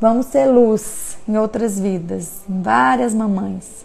[0.00, 3.84] Vamos ser luz em outras vidas, em várias mamães.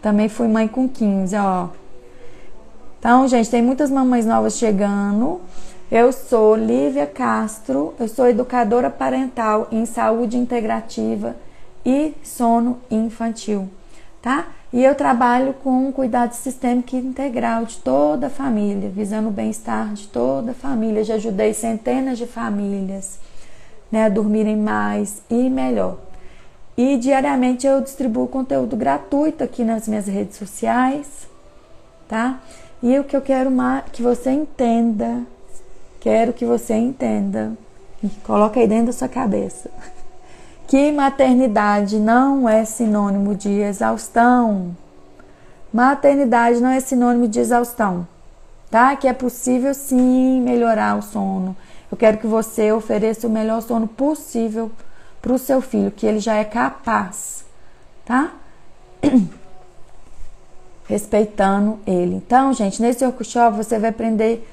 [0.00, 1.70] Também fui mãe com 15, ó.
[3.00, 5.40] Então, gente, tem muitas mamães novas chegando.
[5.90, 11.34] Eu sou Lívia Castro, eu sou educadora parental em saúde integrativa
[11.84, 13.68] e sono infantil,
[14.22, 14.46] tá?
[14.72, 20.06] E eu trabalho com cuidado sistêmico integral de toda a família, visando o bem-estar de
[20.06, 21.02] toda a família.
[21.02, 23.18] Já ajudei centenas de famílias
[23.90, 25.98] né, dormirem mais e melhor.
[26.76, 31.26] E diariamente eu distribuo conteúdo gratuito aqui nas minhas redes sociais,
[32.06, 32.40] tá?
[32.82, 33.50] E o que eu quero
[33.92, 35.22] que você entenda,
[36.00, 37.52] quero que você entenda,
[38.02, 39.68] e coloca aí dentro da sua cabeça
[40.68, 44.76] que maternidade não é sinônimo de exaustão.
[45.72, 48.06] Maternidade não é sinônimo de exaustão,
[48.70, 48.94] tá?
[48.94, 51.56] Que é possível sim melhorar o sono.
[51.90, 54.70] Eu quero que você ofereça o melhor sono possível
[55.22, 57.44] para o seu filho, que ele já é capaz,
[58.04, 58.32] tá?
[60.86, 62.14] Respeitando ele.
[62.14, 64.48] Então, gente, nesse workshop você vai aprender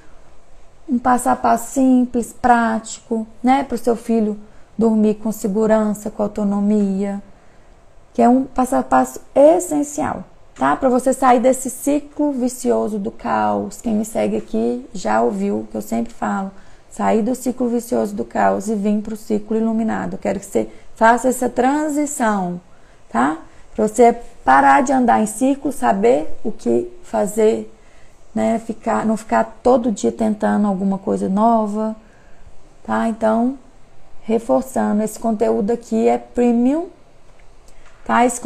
[0.87, 4.38] um passo a passo simples, prático, né, para o seu filho
[4.77, 7.21] dormir com segurança, com autonomia,
[8.13, 10.23] que é um passo a passo essencial,
[10.55, 10.75] tá?
[10.75, 13.81] Para você sair desse ciclo vicioso do caos.
[13.81, 16.51] Quem me segue aqui já ouviu que eu sempre falo,
[16.95, 20.17] sair do ciclo vicioso do caos e vir para o ciclo iluminado.
[20.17, 22.61] Quero que você faça essa transição,
[23.09, 23.38] tá?
[23.75, 27.69] Para você parar de andar em ciclo, saber o que fazer,
[28.33, 28.59] né?
[28.59, 31.93] Ficar, não ficar todo dia tentando alguma coisa nova,
[32.85, 33.09] tá?
[33.09, 33.59] Então,
[34.23, 36.88] reforçando, esse conteúdo aqui é premium,
[38.05, 38.25] tá?
[38.25, 38.39] Esse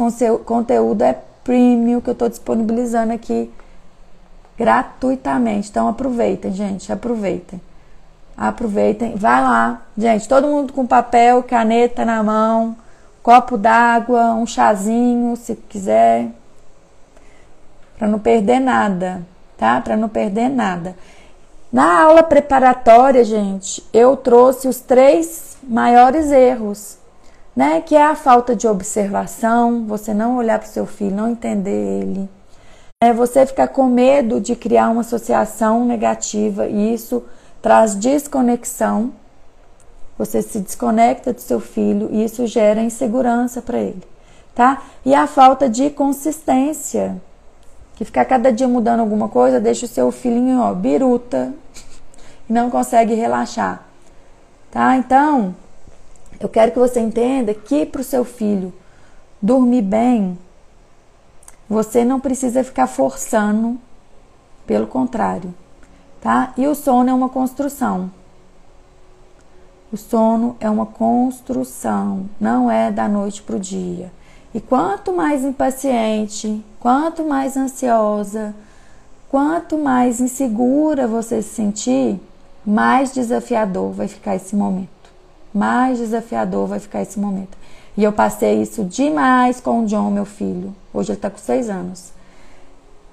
[0.44, 3.48] conteúdo é premium que eu estou disponibilizando aqui
[4.58, 5.70] gratuitamente.
[5.70, 7.60] Então aproveitem, gente, aproveitem.
[8.40, 12.74] Aproveitem, vai lá, gente, todo mundo com papel, caneta na mão,
[13.22, 16.28] copo d'água, um chazinho, se quiser,
[17.98, 19.20] para não perder nada,
[19.58, 19.78] tá?
[19.82, 20.96] Para não perder nada.
[21.70, 26.96] Na aula preparatória, gente, eu trouxe os três maiores erros,
[27.54, 27.82] né?
[27.82, 32.00] Que é a falta de observação, você não olhar para o seu filho, não entender
[32.00, 32.26] ele.
[33.02, 37.22] É você ficar com medo de criar uma associação negativa e isso
[37.62, 39.12] traz desconexão.
[40.18, 44.02] Você se desconecta do seu filho e isso gera insegurança para ele,
[44.54, 44.82] tá?
[45.04, 47.20] E a falta de consistência,
[47.94, 51.54] que ficar cada dia mudando alguma coisa deixa o seu filhinho, ó, biruta
[52.48, 53.86] e não consegue relaxar.
[54.70, 54.96] Tá?
[54.96, 55.54] Então,
[56.38, 58.72] eu quero que você entenda que para o seu filho
[59.42, 60.38] dormir bem,
[61.68, 63.78] você não precisa ficar forçando,
[64.66, 65.54] pelo contrário,
[66.20, 66.52] tá?
[66.56, 68.10] E o sono é uma construção.
[69.92, 74.12] O sono é uma construção, não é da noite para o dia.
[74.54, 78.54] E quanto mais impaciente, quanto mais ansiosa,
[79.28, 82.20] quanto mais insegura você se sentir,
[82.64, 84.88] mais desafiador vai ficar esse momento.
[85.52, 87.58] Mais desafiador vai ficar esse momento.
[87.96, 90.74] E eu passei isso demais com o John, meu filho.
[90.94, 92.12] Hoje ele está com seis anos.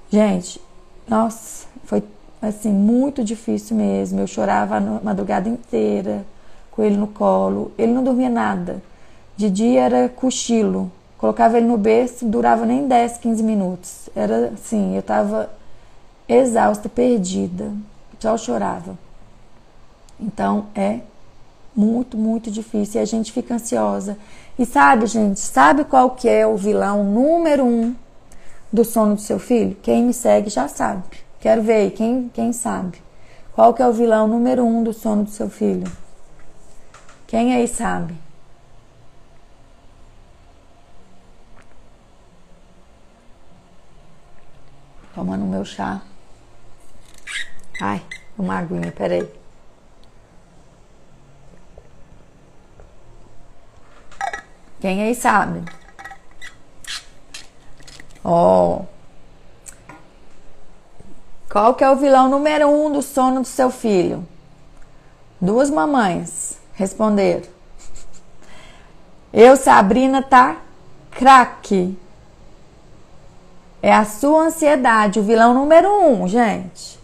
[0.10, 0.62] Gente,
[1.08, 2.04] nossa, foi
[2.42, 4.20] assim, muito difícil mesmo.
[4.20, 6.26] Eu chorava a madrugada inteira
[6.72, 7.72] com ele no colo.
[7.78, 8.82] Ele não dormia nada.
[9.36, 10.92] De dia era cochilo.
[11.18, 14.10] Colocava ele no berço, durava nem 10, 15 minutos.
[14.16, 15.50] Era assim, eu estava
[16.28, 17.72] exausta, perdida.
[18.20, 18.98] Só chorava.
[20.20, 21.00] Então é
[21.76, 24.18] muito, muito difícil e a gente fica ansiosa.
[24.58, 27.96] E sabe, gente, sabe qual que é o vilão número um
[28.74, 29.78] do sono do seu filho?
[29.84, 31.04] Quem me segue já sabe.
[31.40, 33.02] Quero ver aí, quem, quem sabe?
[33.54, 35.92] Qual que é o vilão número um do sono do seu filho?
[37.28, 38.16] Quem aí sabe?
[45.14, 46.02] Tomando meu chá.
[47.82, 48.04] Ai,
[48.38, 49.28] uma aguinha, peraí.
[54.80, 55.64] Quem aí sabe?
[58.24, 58.86] Oh.
[61.50, 64.26] Qual que é o vilão número um do sono do seu filho?
[65.40, 67.48] Duas mamães responderam.
[69.34, 70.58] Eu, Sabrina, tá
[71.12, 71.98] craque.
[73.82, 77.00] É a sua ansiedade, o vilão número um, gente.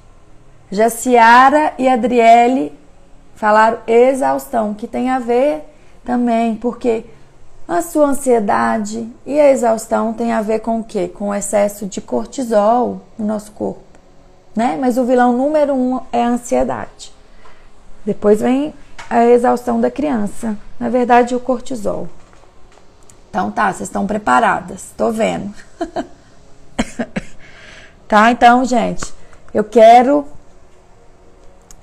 [0.71, 2.77] Já Ciara e Adriele
[3.35, 5.63] falaram exaustão, que tem a ver
[6.03, 7.05] também, porque
[7.67, 11.07] a sua ansiedade e a exaustão tem a ver com o quê?
[11.07, 13.92] Com o excesso de cortisol no nosso corpo,
[14.55, 14.77] né?
[14.79, 17.11] Mas o vilão número um é a ansiedade.
[18.05, 18.73] Depois vem
[19.09, 22.07] a exaustão da criança, na verdade o cortisol.
[23.29, 25.53] Então tá, vocês estão preparadas, tô vendo.
[28.07, 28.31] tá?
[28.31, 29.13] Então, gente,
[29.53, 30.25] eu quero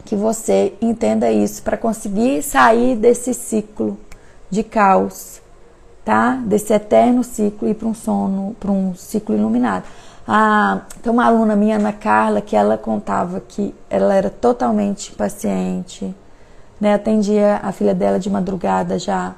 [0.04, 3.98] que você entenda isso para conseguir sair desse ciclo
[4.50, 5.40] de caos,
[6.04, 6.40] tá?
[6.44, 9.84] Desse eterno ciclo e para um sono, para um ciclo iluminado.
[10.26, 16.14] Ah, tem uma aluna minha, Ana Carla, que ela contava que ela era totalmente paciente,
[16.80, 16.94] né?
[16.94, 19.34] Atendia a filha dela de madrugada já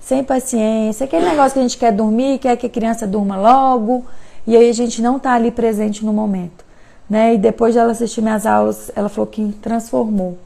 [0.00, 4.06] sem paciência, aquele negócio que a gente quer dormir, quer que a criança durma logo,
[4.46, 6.64] e aí a gente não está ali presente no momento.
[7.08, 7.34] Né?
[7.34, 10.38] E depois de ela assistir minhas aulas, ela falou que transformou.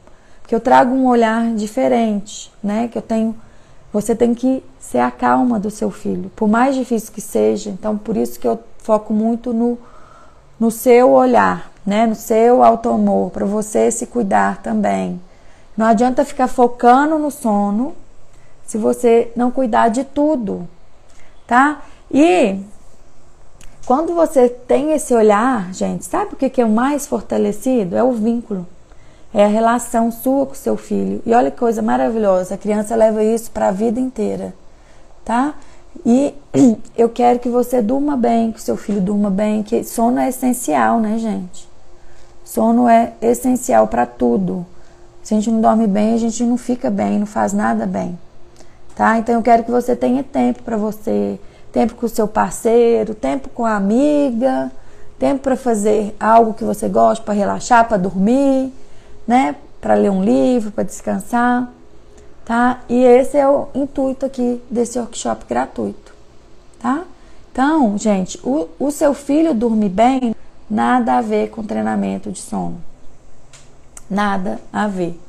[0.47, 2.89] Que eu trago um olhar diferente, né?
[2.89, 3.35] Que eu tenho.
[3.93, 7.69] Você tem que ser a calma do seu filho, por mais difícil que seja.
[7.69, 9.77] Então, por isso que eu foco muito no,
[10.59, 12.05] no seu olhar, né?
[12.05, 15.19] No seu auto-amor, para você se cuidar também.
[15.75, 17.95] Não adianta ficar focando no sono
[18.65, 20.67] se você não cuidar de tudo,
[21.47, 21.81] tá?
[22.11, 22.59] E
[23.85, 27.95] quando você tem esse olhar, gente, sabe o que é o mais fortalecido?
[27.95, 28.67] É o vínculo.
[29.33, 31.21] É a relação sua com seu filho.
[31.25, 34.53] E olha que coisa maravilhosa, a criança leva isso para a vida inteira,
[35.25, 35.55] tá?
[36.05, 36.33] E
[36.97, 40.99] eu quero que você durma bem, que seu filho durma bem, que sono é essencial,
[40.99, 41.67] né, gente?
[42.43, 44.65] Sono é essencial para tudo.
[45.21, 48.17] Se a gente não dorme bem, a gente não fica bem, não faz nada bem
[48.95, 49.17] tá?
[49.17, 51.39] Então eu quero que você tenha tempo para você,
[51.71, 54.71] tempo com o seu parceiro, tempo com a amiga,
[55.19, 58.71] tempo para fazer algo que você gosta, para relaxar, para dormir,
[59.27, 59.55] né?
[59.81, 61.71] Para ler um livro, para descansar,
[62.45, 62.81] tá?
[62.89, 66.13] E esse é o intuito aqui desse workshop gratuito,
[66.79, 67.03] tá?
[67.51, 70.35] Então, gente, o, o seu filho dormir bem,
[70.69, 72.81] nada a ver com treinamento de sono.
[74.09, 75.19] Nada a ver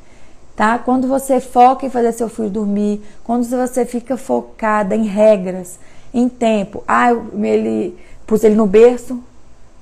[0.56, 0.78] tá?
[0.78, 5.78] Quando você foca em fazer seu filho dormir, quando você fica focada em regras,
[6.12, 7.96] em tempo, ah, ele
[8.26, 9.22] pus ele no berço,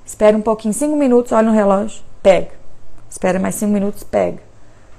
[0.05, 2.51] espera um pouquinho, cinco minutos, olha no relógio, pega.
[3.09, 4.39] Espera mais cinco minutos, pega.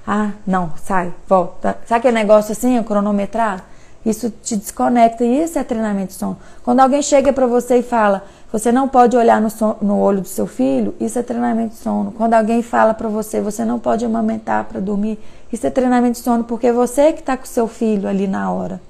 [0.06, 1.78] Ah, não, sai, volta.
[1.86, 3.62] Sabe aquele negócio assim, cronometrado?
[4.04, 6.36] Isso te desconecta e isso é treinamento de sono.
[6.62, 8.22] Quando alguém chega para você e fala,
[8.52, 9.48] você não pode olhar no,
[9.80, 12.12] no olho do seu filho, isso é treinamento de sono.
[12.12, 15.18] Quando alguém fala para você, você não pode amamentar para dormir,
[15.50, 18.50] isso é treinamento de sono porque você que está com o seu filho ali na
[18.52, 18.80] hora.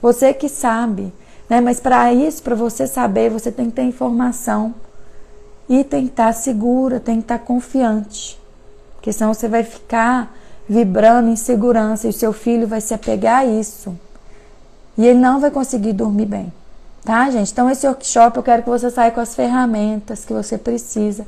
[0.00, 1.12] Você que sabe.
[1.48, 1.60] Né?
[1.60, 4.72] Mas para isso, para você saber, você tem que ter informação.
[5.68, 8.39] E tem que estar tá segura, tem que estar tá confiante.
[9.00, 10.32] Porque senão você vai ficar
[10.68, 13.98] vibrando em segurança e o seu filho vai se apegar a isso.
[14.96, 16.52] E ele não vai conseguir dormir bem.
[17.02, 17.50] Tá, gente?
[17.50, 21.26] Então, esse workshop eu quero que você saia com as ferramentas que você precisa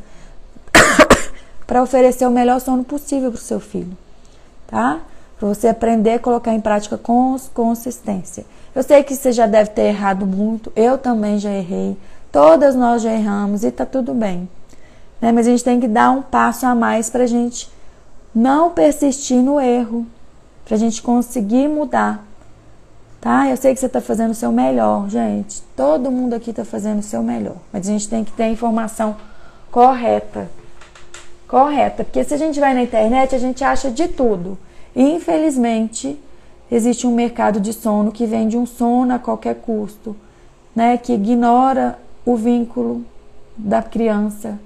[1.67, 3.97] para oferecer o melhor sono possível para o seu filho
[4.73, 5.01] tá?
[5.39, 8.47] Para você aprender a colocar em prática com consistência.
[8.75, 11.95] Eu sei que você já deve ter errado muito, eu também já errei,
[12.33, 14.49] todas nós já erramos e tá tudo bem.
[15.23, 15.33] Né?
[15.33, 17.71] Mas a gente tem que dar um passo a mais para a gente
[18.35, 20.05] não persistir no erro,
[20.65, 22.23] para a gente conseguir mudar.
[23.21, 23.49] Tá?
[23.49, 25.63] Eu sei que você está fazendo o seu melhor, gente.
[25.75, 27.57] Todo mundo aqui está fazendo o seu melhor.
[27.73, 29.17] Mas a gente tem que ter a informação
[29.71, 30.51] correta
[31.53, 34.57] correta, porque se a gente vai na internet, a gente acha de tudo.
[34.97, 36.19] Infelizmente,
[36.71, 40.17] existe um mercado de sono que vende um sono a qualquer custo,
[40.75, 43.05] né, que ignora o vínculo
[43.55, 44.59] da criança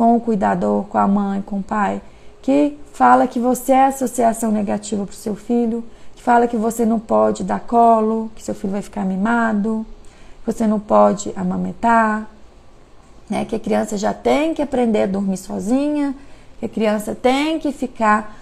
[0.00, 2.00] com o cuidador, com a mãe, com o pai,
[2.40, 5.84] que fala que você é associação negativa para o seu filho,
[6.16, 9.84] que fala que você não pode dar colo, que seu filho vai ficar mimado,
[10.42, 12.30] que você não pode amamentar,
[13.28, 16.14] né, que a criança já tem que aprender a dormir sozinha,
[16.58, 18.38] que a criança tem que ficar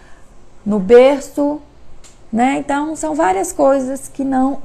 [0.64, 1.60] no berço,
[2.32, 2.58] né?
[2.58, 4.62] Então são várias coisas que não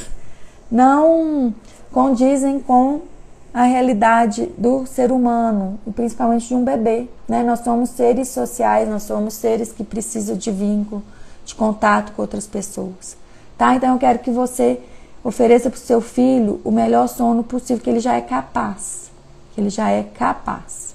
[0.72, 1.54] não
[1.92, 3.02] condizem com
[3.52, 7.42] a realidade do ser humano, e principalmente de um bebê, né?
[7.42, 11.02] Nós somos seres sociais, nós somos seres que precisam de vínculo,
[11.44, 13.16] de contato com outras pessoas,
[13.58, 13.74] tá?
[13.74, 14.80] Então eu quero que você
[15.22, 19.10] ofereça para o seu filho o melhor sono possível, que ele já é capaz,
[19.54, 20.92] que ele já é capaz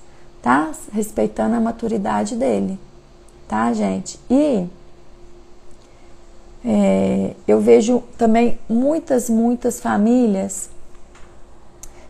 [0.47, 0.71] tá?
[0.93, 2.79] Respeitando a maturidade dele,
[3.49, 4.17] tá, gente?
[4.29, 4.65] E
[6.63, 10.69] é, eu vejo também muitas, muitas famílias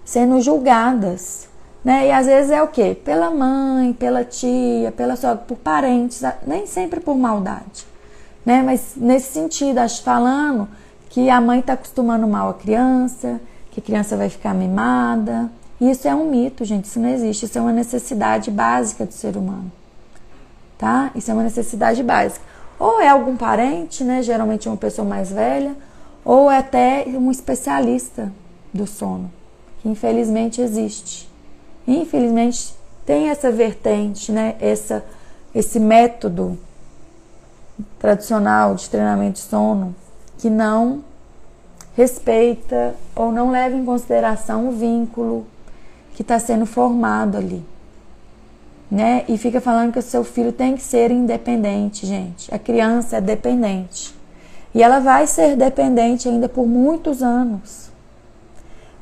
[0.08, 1.50] sendo julgadas,
[1.84, 2.08] né?
[2.08, 2.98] E às vezes é o quê?
[3.04, 7.86] Pela mãe, pela tia, pela sogra, por parentes, nem sempre por maldade,
[8.46, 8.64] né?
[8.64, 10.66] Mas nesse sentido, acho falando
[11.10, 16.08] que a mãe está acostumando mal a criança, que a criança vai ficar mimada, isso
[16.08, 17.46] é um mito, gente, isso não existe.
[17.46, 19.70] Isso é uma necessidade básica do ser humano.
[20.78, 21.12] Tá?
[21.16, 22.44] Isso é uma necessidade básica.
[22.80, 24.22] Ou é algum parente, né?
[24.22, 25.76] Geralmente é uma pessoa mais velha,
[26.24, 28.32] ou até um especialista
[28.74, 29.32] do sono,
[29.88, 31.30] infelizmente existe.
[31.88, 32.76] Infelizmente
[33.06, 34.56] tem essa vertente, né?
[34.60, 35.04] Essa,
[35.56, 36.58] esse método
[37.98, 39.96] tradicional de treinamento de sono
[40.38, 41.04] que não
[41.96, 45.48] respeita ou não leva em consideração o vínculo
[46.14, 47.64] que está sendo formado ali.
[48.90, 49.26] Né?
[49.28, 52.54] E fica falando que o seu filho tem que ser independente, gente.
[52.54, 54.16] A criança é dependente.
[54.74, 57.87] E ela vai ser dependente ainda por muitos anos.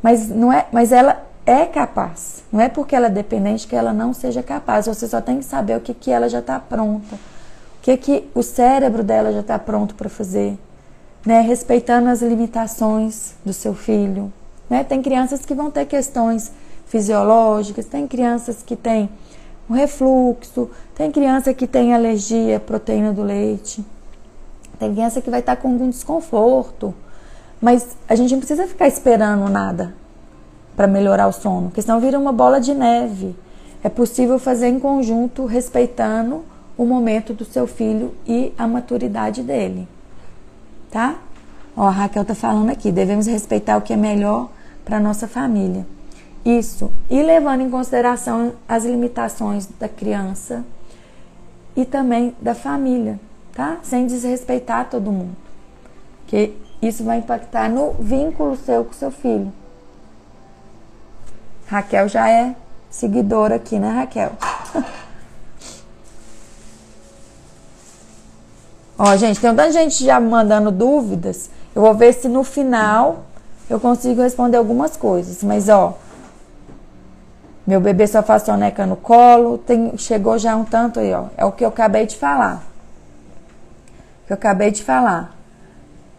[0.05, 2.43] Mas não é, mas ela é capaz.
[2.51, 4.85] Não é porque ela é dependente que ela não seja capaz.
[4.85, 7.15] Você só tem que saber o que, que ela já está pronta.
[7.15, 10.59] O que, que o cérebro dela já está pronto para fazer.
[11.25, 11.41] Né?
[11.41, 14.31] Respeitando as limitações do seu filho.
[14.69, 14.83] Né?
[14.83, 16.51] Tem crianças que vão ter questões
[16.85, 19.09] fisiológicas, tem crianças que têm
[19.67, 23.83] um refluxo, tem criança que tem alergia à proteína do leite,
[24.77, 26.93] tem criança que vai estar com algum desconforto.
[27.65, 29.95] Mas a gente não precisa ficar esperando nada
[30.75, 33.35] para melhorar o sono, porque senão vira uma bola de neve.
[33.83, 36.45] É possível fazer em conjunto, respeitando
[36.77, 39.87] o momento do seu filho e a maturidade dele.
[40.91, 41.15] Tá?
[41.75, 44.47] Ó, a Raquel tá falando aqui, devemos respeitar o que é melhor
[44.85, 45.87] para nossa família.
[46.45, 50.63] Isso, e levando em consideração as limitações da criança
[51.75, 53.19] e também da família,
[53.55, 53.79] tá?
[53.81, 55.35] Sem desrespeitar todo mundo.
[56.27, 59.51] Que isso vai impactar no vínculo seu com seu filho.
[61.67, 62.55] Raquel já é
[62.89, 64.31] seguidora aqui, né, Raquel?
[68.97, 71.49] Ó, gente, tem tanta gente já mandando dúvidas.
[71.75, 73.25] Eu vou ver se no final
[73.69, 75.43] eu consigo responder algumas coisas.
[75.43, 75.97] Mas, ó,
[77.67, 79.57] meu bebê só faz soneca no colo.
[79.57, 81.25] Tem, chegou já um tanto aí, ó.
[81.35, 82.63] É o que eu acabei de falar.
[84.27, 85.34] Que eu acabei de falar.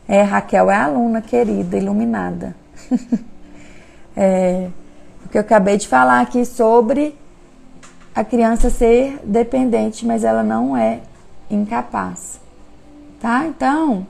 [0.09, 2.55] É, Raquel é aluna querida, iluminada.
[4.17, 4.69] é,
[5.25, 7.17] o que eu acabei de falar aqui sobre
[8.15, 11.01] a criança ser dependente, mas ela não é
[11.51, 12.41] incapaz.
[13.21, 13.45] Tá?
[13.47, 14.07] Então,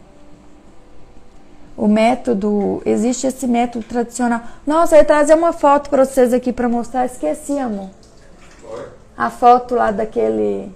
[1.76, 4.42] o método, existe esse método tradicional.
[4.66, 7.90] Nossa, eu ia trazer uma foto para vocês aqui para mostrar, esqueci, amor.
[9.16, 10.70] A foto lá daquele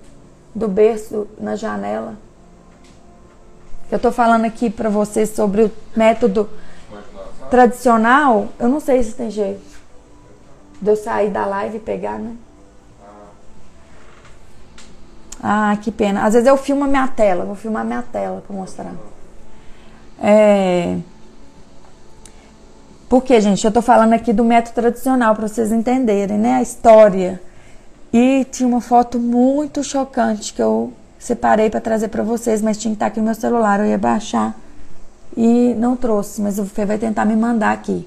[0.55, 2.15] do berço na janela.
[3.91, 6.49] Eu tô falando aqui para vocês sobre o método
[7.51, 8.49] tradicional.
[8.59, 9.61] Eu não sei se tem jeito
[10.81, 12.37] de eu sair da live e pegar, né?
[15.43, 16.25] Ah, que pena.
[16.25, 18.93] Às vezes eu filmo a minha tela, vou filmar minha tela para mostrar.
[20.23, 20.99] É...
[23.09, 26.57] Porque, gente, eu tô falando aqui do método tradicional para vocês entenderem, né?
[26.57, 27.41] A história.
[28.13, 32.91] E tinha uma foto muito chocante que eu separei para trazer para vocês, mas tinha
[32.91, 34.59] que estar tá aqui no meu celular, eu ia baixar
[35.37, 38.05] e não trouxe, mas o Fê vai tentar me mandar aqui.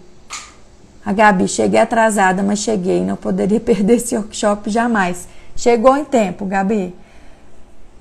[1.06, 5.30] A Gabi, cheguei atrasada, mas cheguei, não poderia perder esse workshop jamais.
[5.56, 6.94] Chegou em tempo, Gabi.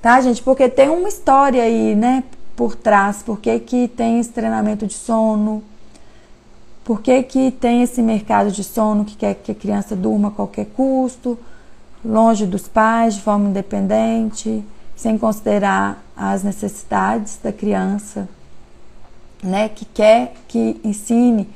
[0.00, 0.42] Tá, gente?
[0.42, 2.24] Porque tem uma história aí, né?
[2.56, 5.62] por trás, por que, que tem esse treinamento de sono,
[6.84, 10.30] por que, que tem esse mercado de sono que quer que a criança durma a
[10.30, 11.38] qualquer custo,
[12.04, 14.64] longe dos pais, de forma independente,
[15.02, 18.28] sem considerar as necessidades da criança,
[19.42, 21.50] né, que quer que ensine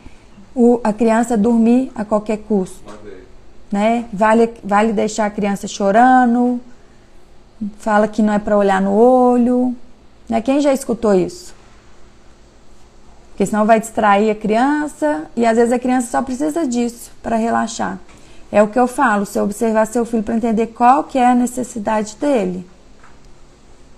[0.53, 2.93] o, a criança a dormir a qualquer custo.
[3.71, 4.07] Né?
[4.12, 6.61] Vale, vale deixar a criança chorando,
[7.79, 9.76] fala que não é para olhar no olho,
[10.29, 10.41] né?
[10.41, 11.55] Quem já escutou isso?
[13.29, 17.37] Porque senão vai distrair a criança e às vezes a criança só precisa disso para
[17.37, 18.00] relaxar.
[18.50, 21.35] É o que eu falo, você observar seu filho para entender qual que é a
[21.35, 22.67] necessidade dele.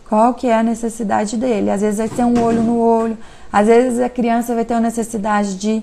[0.09, 1.71] Qual que é a necessidade dele?
[1.71, 3.19] Às vezes vai ter um olho no olho,
[3.53, 5.83] às vezes a criança vai ter uma necessidade de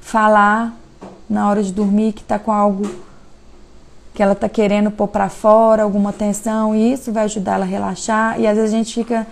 [0.00, 0.74] falar
[1.28, 2.88] na hora de dormir que está com algo
[4.14, 7.68] que ela está querendo pôr para fora, alguma tensão, e isso vai ajudar ela a
[7.68, 8.40] relaxar.
[8.40, 9.26] E às vezes a gente fica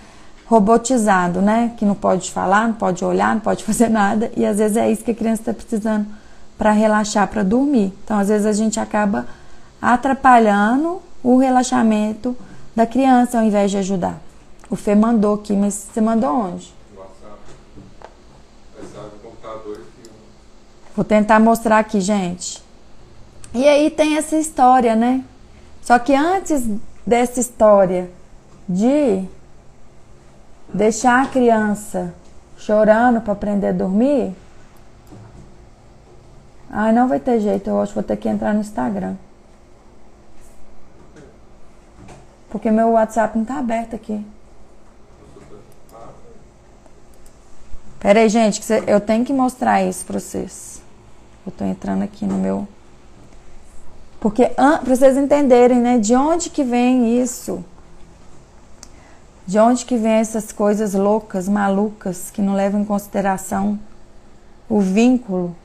[0.47, 1.73] robotizado, né?
[1.77, 4.31] Que não pode falar, não pode olhar, não pode fazer nada.
[4.37, 6.07] E às vezes é isso que a criança está precisando
[6.57, 7.93] para relaxar, para dormir.
[8.05, 9.27] Então, às vezes a gente acaba
[9.81, 12.37] atrapalhando o relaxamento
[12.79, 14.21] da criança ao invés de ajudar.
[14.71, 16.73] O Fê mandou aqui, mas você mandou onde?
[20.95, 22.63] Vou tentar mostrar aqui, gente.
[23.53, 25.25] E aí tem essa história, né?
[25.83, 26.69] Só que antes
[27.05, 28.11] dessa história
[28.69, 29.25] de
[30.73, 32.15] deixar a criança
[32.57, 34.37] chorando para aprender a dormir,
[36.71, 39.17] ai, não vai ter jeito, eu acho que vou ter que entrar no Instagram.
[42.51, 44.25] Porque meu WhatsApp não está aberto aqui.
[48.01, 50.81] Pera aí, gente, eu tenho que mostrar isso pra vocês.
[51.45, 52.67] Eu tô entrando aqui no meu.
[54.21, 57.65] Porque pra vocês entenderem, né, de onde que vem isso?
[59.47, 63.79] De onde que vem essas coisas loucas, malucas, que não levam em consideração
[64.69, 65.57] o vínculo?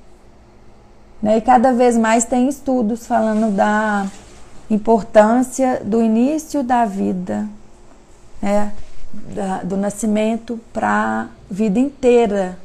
[1.22, 1.38] Né?
[1.38, 4.08] E cada vez mais tem estudos falando da
[4.70, 7.48] importância do início da vida,
[8.42, 8.74] né?
[9.36, 12.58] Da, do nascimento para a vida inteira,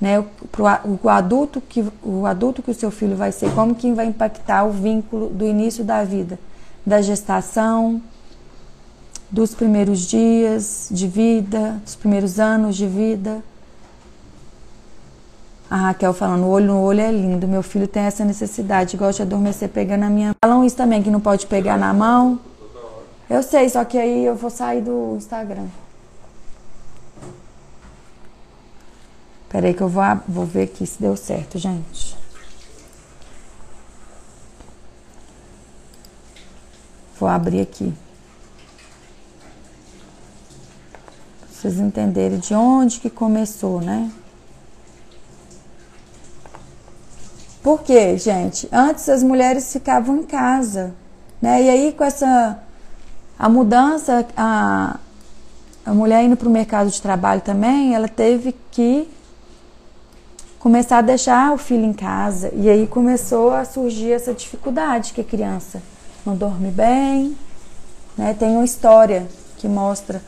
[0.00, 0.22] né?
[0.52, 0.64] Pro,
[1.02, 4.64] o, adulto que o adulto que o seu filho vai ser, como que vai impactar
[4.64, 6.38] o vínculo do início da vida,
[6.84, 8.02] da gestação,
[9.30, 13.42] dos primeiros dias de vida, dos primeiros anos de vida.
[15.70, 19.28] A Raquel falando, olho no olho é lindo, meu filho tem essa necessidade, gosta de
[19.28, 22.40] adormecer pegando na minha Falam isso também, que não pode pegar na mão.
[23.28, 25.66] Eu sei, só que aí eu vou sair do Instagram.
[29.50, 32.16] Peraí que eu vou, vou ver aqui se deu certo, gente.
[37.18, 37.92] Vou abrir aqui.
[41.58, 44.10] vocês entenderem de onde que começou, né?
[47.68, 48.66] Por quê, gente?
[48.72, 50.94] Antes as mulheres ficavam em casa,
[51.38, 51.62] né?
[51.62, 52.60] E aí com essa
[53.38, 54.98] a mudança, a,
[55.84, 59.06] a mulher indo para o mercado de trabalho também, ela teve que
[60.58, 62.50] começar a deixar o filho em casa.
[62.54, 65.82] E aí começou a surgir essa dificuldade que a criança
[66.24, 67.36] não dorme bem,
[68.16, 68.32] né?
[68.32, 69.26] Tem uma história
[69.58, 70.22] que mostra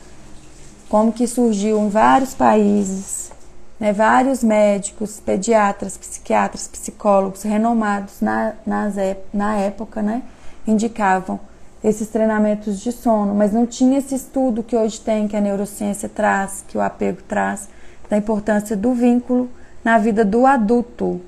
[0.90, 3.32] como que surgiu em vários países,
[3.80, 8.94] né, vários médicos, pediatras, psiquiatras, psicólogos renomados na, nas,
[9.32, 10.22] na época, né,
[10.66, 11.40] indicavam
[11.82, 16.10] esses treinamentos de sono, mas não tinha esse estudo que hoje tem, que a neurociência
[16.10, 17.70] traz, que o apego traz,
[18.10, 19.49] da importância do vínculo
[19.82, 21.22] na vida do adulto,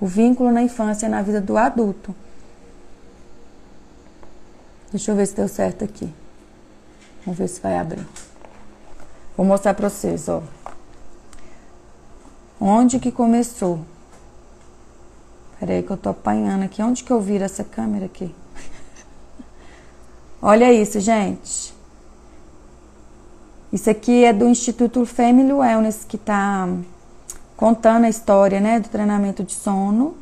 [0.00, 2.14] o vínculo na infância na vida do adulto.
[4.90, 6.12] Deixa eu ver se deu certo aqui.
[7.24, 8.06] Vamos ver se vai abrir.
[9.36, 10.42] Vou mostrar para vocês, ó.
[12.64, 13.80] Onde que começou?
[15.58, 16.80] Peraí que eu tô apanhando aqui.
[16.80, 18.32] Onde que eu viro essa câmera aqui?
[20.40, 21.74] Olha isso, gente.
[23.72, 26.68] Isso aqui é do Instituto Family Wellness, que tá
[27.56, 30.14] contando a história, né, do treinamento de sono.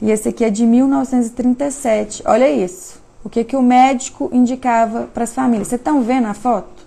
[0.00, 2.22] E esse aqui é de 1937.
[2.26, 3.02] Olha isso.
[3.24, 5.66] O que que o médico indicava para as famílias.
[5.66, 6.86] Vocês estão vendo a foto?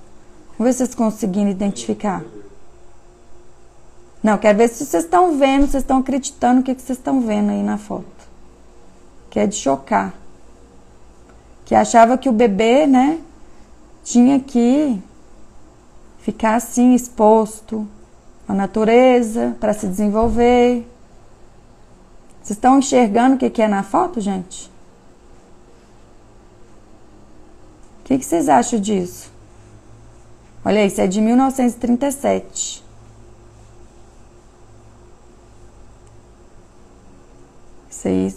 [0.57, 2.23] Vamos ver se vocês conseguiram identificar.
[4.21, 7.21] Não, quero ver se vocês estão vendo, vocês estão acreditando o que, que vocês estão
[7.21, 8.05] vendo aí na foto.
[9.29, 10.13] Que é de chocar.
[11.63, 13.19] Que achava que o bebê, né,
[14.03, 15.01] tinha que
[16.19, 17.87] ficar assim, exposto
[18.47, 20.85] à natureza, para se desenvolver.
[22.41, 24.69] Vocês estão enxergando o que, que é na foto, gente?
[27.99, 29.31] O que, que vocês acham disso?
[30.65, 32.88] Olha isso, é de 1937.
[38.07, 38.33] Aí,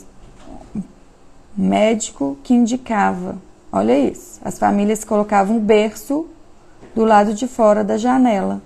[1.57, 3.37] médico que indicava.
[3.71, 6.27] Olha isso, as famílias colocavam um berço
[6.95, 8.61] do lado de fora da janela.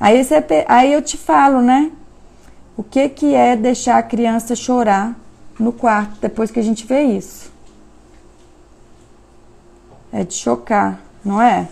[0.00, 1.92] Aí, você, aí eu te falo, né?
[2.76, 5.14] O que, que é deixar a criança chorar
[5.58, 7.52] no quarto depois que a gente vê isso?
[10.12, 11.68] É de chocar, não é?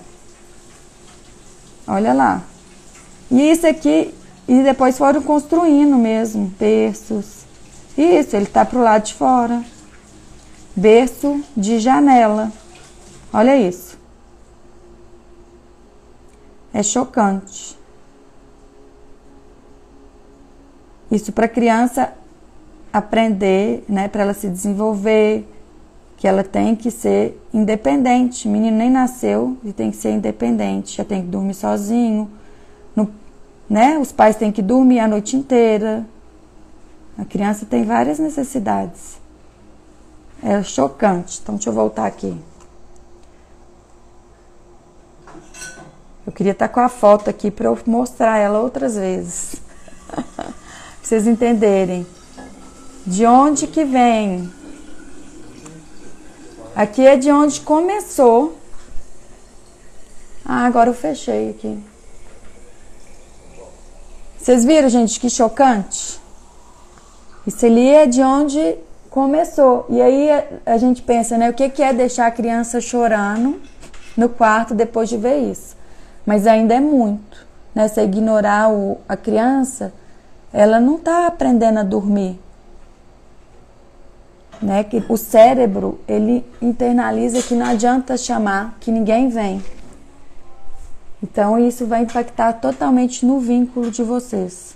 [1.87, 2.43] Olha lá.
[3.31, 4.15] E isso aqui,
[4.49, 7.45] e depois foram construindo mesmo, berços.
[7.97, 9.63] Isso, ele tá pro lado de fora.
[10.75, 12.53] Berço de janela.
[13.33, 13.99] Olha isso.
[16.73, 17.79] É chocante.
[21.11, 22.13] Isso para criança
[22.93, 25.47] aprender, né, para ela se desenvolver,
[26.17, 28.47] que ela tem que ser independente.
[28.47, 32.31] O menino nem nasceu e tem que ser independente, já tem que dormir sozinho,
[33.71, 33.97] né?
[33.99, 36.05] Os pais têm que dormir a noite inteira.
[37.17, 39.21] A criança tem várias necessidades.
[40.43, 41.39] É chocante.
[41.43, 42.37] Então, deixa eu voltar aqui.
[46.27, 49.55] Eu queria estar com a foto aqui para eu mostrar ela outras vezes.
[50.35, 50.53] pra
[51.03, 52.05] vocês entenderem
[53.07, 54.51] de onde que vem
[56.75, 58.57] Aqui é de onde começou.
[60.45, 61.79] Ah, agora eu fechei aqui.
[64.41, 66.21] Vocês viram, gente, que chocante?
[67.47, 68.77] Isso ali é de onde
[69.11, 69.87] começou.
[69.89, 70.29] E aí
[70.65, 71.51] a gente pensa, né?
[71.51, 73.61] O que é deixar a criança chorando
[74.17, 75.81] no quarto depois de ver isso?
[76.25, 77.47] mas ainda é muito.
[77.75, 77.89] Né?
[77.89, 79.93] Se ignorar o, a criança,
[80.53, 82.39] ela não está aprendendo a dormir.
[84.61, 84.85] Né?
[84.85, 89.63] Que o cérebro ele internaliza que não adianta chamar, que ninguém vem.
[91.23, 94.75] Então isso vai impactar totalmente no vínculo de vocês.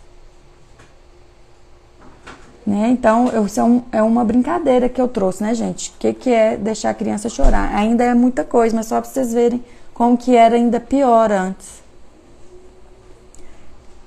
[2.66, 2.88] Né?
[2.88, 5.90] Então, eu, isso é, um, é, uma brincadeira que eu trouxe, né, gente?
[5.90, 7.74] O que, que é deixar a criança chorar?
[7.74, 11.82] Ainda é muita coisa, mas só para vocês verem como que era ainda pior antes.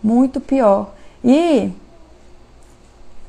[0.01, 0.91] Muito pior.
[1.23, 1.71] E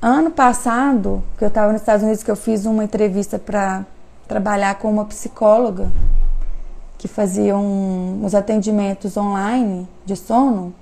[0.00, 3.84] ano passado, que eu estava nos Estados Unidos, que eu fiz uma entrevista para
[4.26, 5.90] trabalhar com uma psicóloga
[6.98, 10.74] que fazia um, os atendimentos online de sono,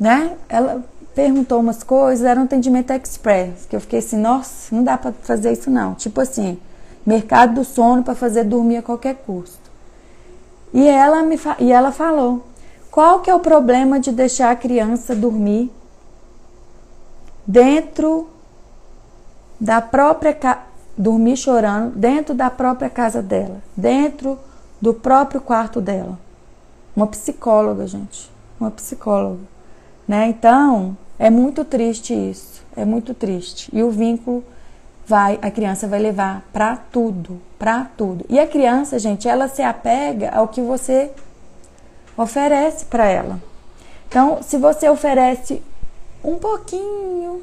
[0.00, 0.36] né?
[0.48, 0.82] Ela
[1.14, 5.12] perguntou umas coisas, era um atendimento express, que eu fiquei assim, nossa, não dá para
[5.12, 5.94] fazer isso não.
[5.94, 6.58] Tipo assim,
[7.04, 9.68] mercado do sono para fazer dormir a qualquer custo.
[10.72, 12.44] E ela me e ela falou:
[12.90, 15.72] "Qual que é o problema de deixar a criança dormir
[17.46, 18.28] dentro
[19.58, 20.36] da própria
[20.96, 24.38] dormir chorando dentro da própria casa dela, dentro
[24.80, 26.18] do próprio quarto dela?"
[26.94, 29.42] Uma psicóloga, gente, uma psicóloga,
[30.06, 30.28] né?
[30.28, 33.70] Então, é muito triste isso, é muito triste.
[33.72, 34.42] E o vínculo
[35.06, 38.24] vai, a criança vai levar para tudo, para tudo.
[38.28, 41.10] E a criança, gente, ela se apega ao que você
[42.16, 43.40] oferece para ela.
[44.08, 45.62] Então, se você oferece
[46.22, 47.42] um pouquinho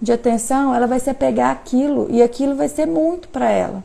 [0.00, 3.82] de atenção, ela vai se apegar àquilo e aquilo vai ser muito para ela.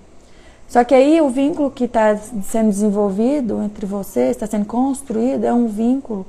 [0.69, 5.51] Só que aí o vínculo que está sendo desenvolvido entre vocês, está sendo construído, é
[5.51, 6.27] um vínculo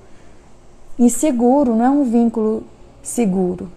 [0.98, 2.64] inseguro, não é um vínculo
[3.02, 3.70] seguro.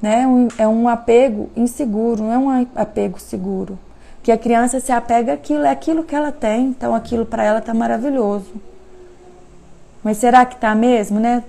[0.00, 0.26] Né?
[0.26, 3.78] Um, é um apego inseguro, não é um apego seguro.
[4.22, 7.58] Que a criança se apega àquilo, é aquilo que ela tem, então aquilo para ela
[7.58, 8.54] está maravilhoso.
[10.02, 11.44] Mas será que está mesmo, né?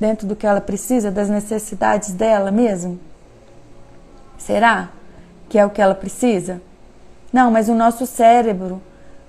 [0.00, 2.98] Dentro do que ela precisa, das necessidades dela mesmo?
[4.36, 4.88] Será
[5.48, 6.60] que é o que ela precisa?
[7.32, 8.80] Não, mas o nosso cérebro,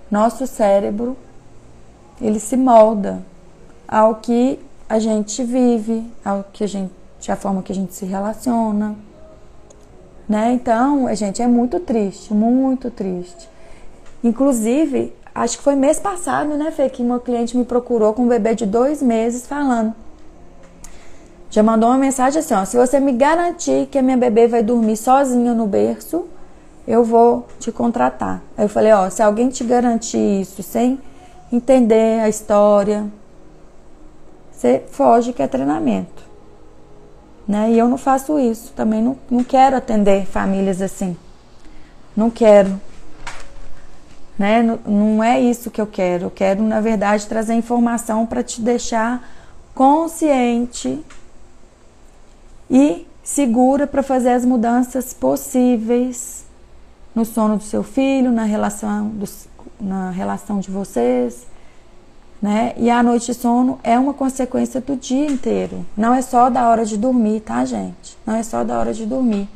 [0.09, 1.15] nosso cérebro,
[2.19, 3.21] ele se molda
[3.87, 4.59] ao que
[4.89, 6.91] a gente vive, ao que a gente
[7.29, 8.95] a forma que a gente se relaciona.
[10.27, 10.53] Né?
[10.53, 13.49] Então, gente, é muito triste, muito triste.
[14.23, 18.27] Inclusive, acho que foi mês passado, né, Fê, que uma cliente me procurou com um
[18.27, 19.93] bebê de dois meses falando.
[21.49, 24.63] Já mandou uma mensagem assim, ó, se você me garantir que a minha bebê vai
[24.63, 26.25] dormir sozinha no berço,
[26.91, 28.41] eu vou te contratar.
[28.57, 30.99] Aí eu falei, ó, se alguém te garantir isso sem
[31.49, 33.07] entender a história,
[34.51, 36.21] você foge que é treinamento.
[37.47, 37.71] Né?
[37.71, 41.15] E eu não faço isso, também não, não quero atender famílias assim.
[42.13, 42.77] Não quero.
[44.37, 44.61] Né?
[44.61, 46.25] Não, não é isso que eu quero.
[46.25, 49.25] Eu quero, na verdade, trazer informação para te deixar
[49.73, 51.01] consciente
[52.69, 56.50] e segura para fazer as mudanças possíveis
[57.13, 59.11] no sono do seu filho, na relação,
[59.79, 61.45] na relação de vocês,
[62.41, 62.73] né?
[62.77, 65.85] E a noite de sono é uma consequência do dia inteiro.
[65.95, 68.17] Não é só da hora de dormir, tá, gente?
[68.25, 69.47] Não é só da hora de dormir.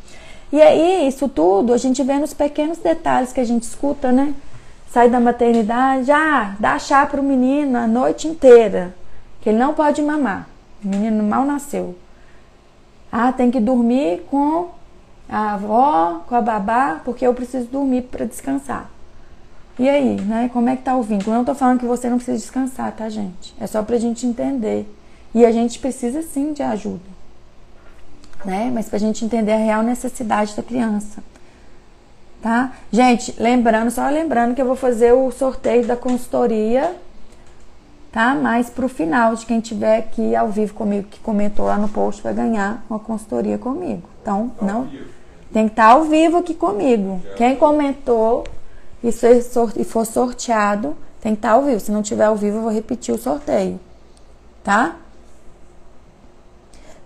[0.52, 4.34] E aí, isso tudo a gente vê nos pequenos detalhes que a gente escuta, né?
[4.92, 8.96] Sai da maternidade, ah, dá chá pro menino a noite inteira,
[9.42, 10.48] que ele não pode mamar.
[10.84, 11.96] O menino mal nasceu.
[13.12, 14.70] Ah, tem que dormir com
[15.28, 18.90] a avó, com a babá, porque eu preciso dormir para descansar.
[19.78, 20.50] E aí, né?
[20.54, 21.34] Como é que tá o vínculo?
[21.34, 23.54] Eu não tô falando que você não precisa descansar, tá, gente?
[23.60, 24.90] É só pra gente entender.
[25.34, 27.04] E a gente precisa sim de ajuda,
[28.46, 28.72] né?
[28.74, 31.22] Mas pra gente entender a real necessidade da criança.
[32.42, 32.74] Tá?
[32.92, 36.96] Gente, lembrando, só lembrando que eu vou fazer o sorteio da consultoria,
[38.12, 38.36] tá?
[38.36, 42.22] Mas pro final, de quem tiver aqui ao vivo comigo, que comentou lá no post,
[42.22, 44.08] vai ganhar uma consultoria comigo.
[44.22, 44.88] Então, não.
[45.56, 47.22] Tem que estar tá ao vivo aqui comigo.
[47.38, 48.44] Quem comentou
[49.02, 49.10] e
[49.86, 51.80] for sorteado, tem que estar ao vivo.
[51.80, 53.80] Se não tiver ao vivo, eu vou repetir o sorteio.
[54.62, 54.98] Tá?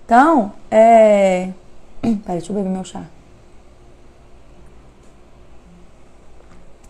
[0.04, 1.50] Então, é.
[2.02, 3.04] Peraí, deixa eu beber meu chá.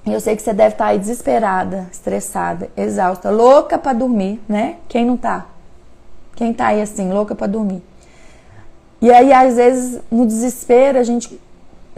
[0.06, 4.78] Eu sei que você deve estar aí desesperada, estressada, exausta, louca para dormir, né?
[4.88, 5.46] Quem não tá?
[6.38, 7.84] Quem tá aí assim, louca para dormir?
[9.02, 11.38] E aí, às vezes, no desespero, a gente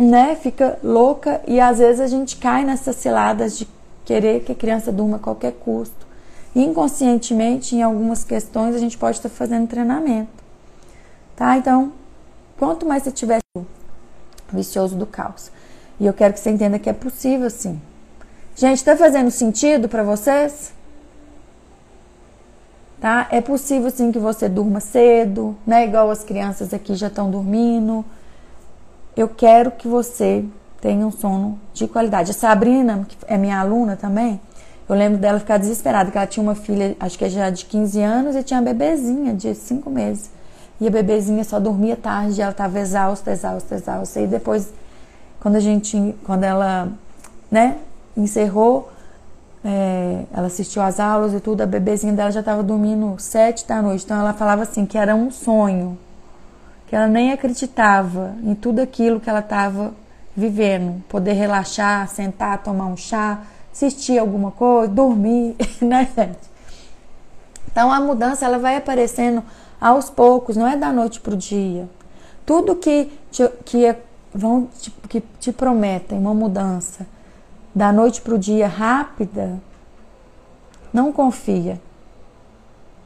[0.02, 3.68] né, fica louca e às vezes a gente cai nessas ciladas de
[4.06, 6.08] querer que a criança durma a qualquer custo.
[6.56, 10.44] Inconscientemente, em algumas questões, a gente pode estar fazendo treinamento.
[11.36, 11.58] Tá?
[11.58, 11.94] Então,
[12.58, 13.40] quanto mais você tiver
[14.52, 15.52] vicioso do caos.
[16.00, 17.80] E eu quero que você entenda que é possível sim.
[18.56, 20.74] Gente, está fazendo sentido para vocês?
[23.02, 23.28] tá?
[23.32, 25.86] É possível sim que você durma cedo, né?
[25.86, 28.06] Igual as crianças aqui já estão dormindo.
[29.16, 30.46] Eu quero que você
[30.80, 32.32] tenha um sono de qualidade.
[32.32, 34.40] A Sabrina, que é minha aluna também,
[34.88, 38.02] eu lembro dela ficar desesperada, que ela tinha uma filha, acho que já de 15
[38.02, 40.30] anos, e tinha uma bebezinha de 5 meses.
[40.80, 44.20] E a bebezinha só dormia tarde, ela estava exausta, exausta, exausta.
[44.20, 44.74] E depois,
[45.40, 46.90] quando a gente, quando ela,
[47.50, 47.78] né,
[48.18, 48.92] encerrou,
[49.64, 53.82] é, ela assistiu às aulas e tudo, a bebezinha dela já estava dormindo sete da
[53.82, 54.04] noite.
[54.04, 55.98] Então ela falava assim que era um sonho,
[56.92, 59.94] que ela nem acreditava em tudo aquilo que ela estava
[60.36, 66.52] vivendo, poder relaxar, sentar, tomar um chá, assistir alguma coisa, dormir, né, gente?
[67.72, 69.42] Então a mudança ela vai aparecendo
[69.80, 71.88] aos poucos, não é da noite para o dia.
[72.46, 73.98] Tudo que te, que é,
[74.34, 77.08] vão te, que te prometem uma mudança
[77.74, 79.62] da noite para o dia rápida,
[80.92, 81.80] não confia.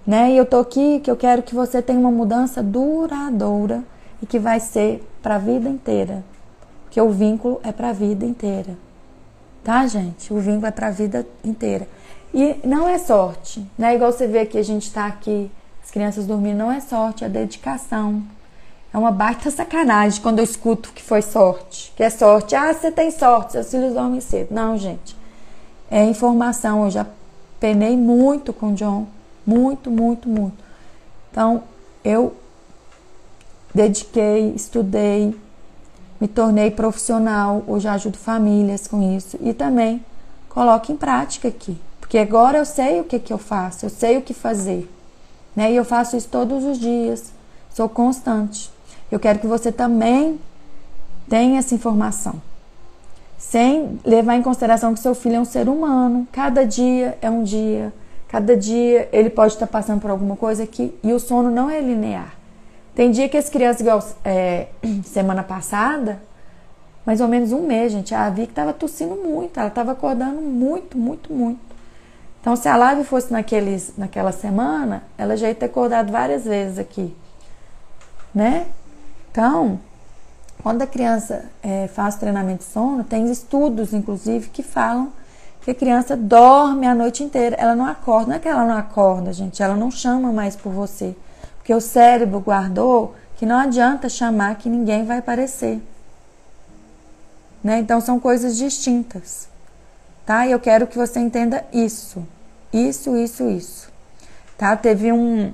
[0.06, 0.32] Né?
[0.32, 3.84] E eu tô aqui que eu quero que você tenha uma mudança duradoura
[4.22, 6.24] e que vai ser para a vida inteira.
[6.84, 8.78] Porque o vínculo é para a vida inteira.
[9.64, 10.32] Tá, gente?
[10.32, 11.88] O vínculo é para a vida inteira.
[12.34, 13.96] E não é sorte, né?
[13.96, 15.50] Igual você vê que a gente está aqui
[15.96, 18.22] crianças dormindo não é sorte, é dedicação.
[18.94, 21.94] É uma baita sacanagem quando eu escuto que foi sorte.
[21.96, 22.54] Que é sorte.
[22.54, 24.54] Ah, você tem sorte, seus filhos dormem cedo.
[24.54, 25.16] Não, gente.
[25.90, 26.84] É informação.
[26.84, 27.08] Eu já
[27.62, 29.08] penei muito com o John.
[29.46, 30.58] Muito, muito, muito.
[31.32, 31.64] Então,
[32.04, 32.36] eu
[33.74, 35.38] dediquei, estudei,
[36.20, 37.64] me tornei profissional.
[37.68, 39.38] Hoje ajudo famílias com isso.
[39.42, 40.04] E também
[40.50, 41.78] coloco em prática aqui.
[42.00, 44.90] Porque agora eu sei o que, que eu faço, eu sei o que fazer.
[45.56, 45.72] Né?
[45.72, 47.32] E eu faço isso todos os dias,
[47.74, 48.72] sou constante.
[49.12, 50.40] Eu quero que você também
[51.28, 52.42] tenha essa informação,
[53.38, 56.28] sem levar em consideração que seu filho é um ser humano.
[56.32, 57.92] Cada dia é um dia,
[58.36, 61.80] cada dia ele pode estar passando por alguma coisa aqui e o sono não é
[61.80, 62.36] linear.
[62.94, 64.68] Tem dia que as crianças, igual é,
[65.06, 66.22] semana passada,
[67.06, 70.98] mais ou menos um mês, gente, a Vicky estava tossindo muito, ela estava acordando muito,
[70.98, 71.62] muito, muito.
[72.42, 76.78] Então, se a live fosse naqueles, naquela semana, ela já ia ter acordado várias vezes
[76.78, 77.16] aqui,
[78.34, 78.66] né?
[79.32, 79.80] Então,
[80.62, 85.14] quando a criança é, faz treinamento de sono, tem estudos, inclusive, que falam
[85.66, 87.56] que a criança dorme a noite inteira.
[87.60, 90.72] Ela não acorda, não é que ela não acorda, gente, ela não chama mais por
[90.72, 91.16] você.
[91.58, 95.82] Porque o cérebro guardou que não adianta chamar que ninguém vai aparecer.
[97.64, 97.80] Né?
[97.80, 99.48] Então, são coisas distintas.
[100.24, 100.46] Tá?
[100.46, 102.24] E eu quero que você entenda isso.
[102.72, 103.90] Isso, isso, isso.
[104.56, 104.78] Tá?
[104.78, 105.52] Teve um,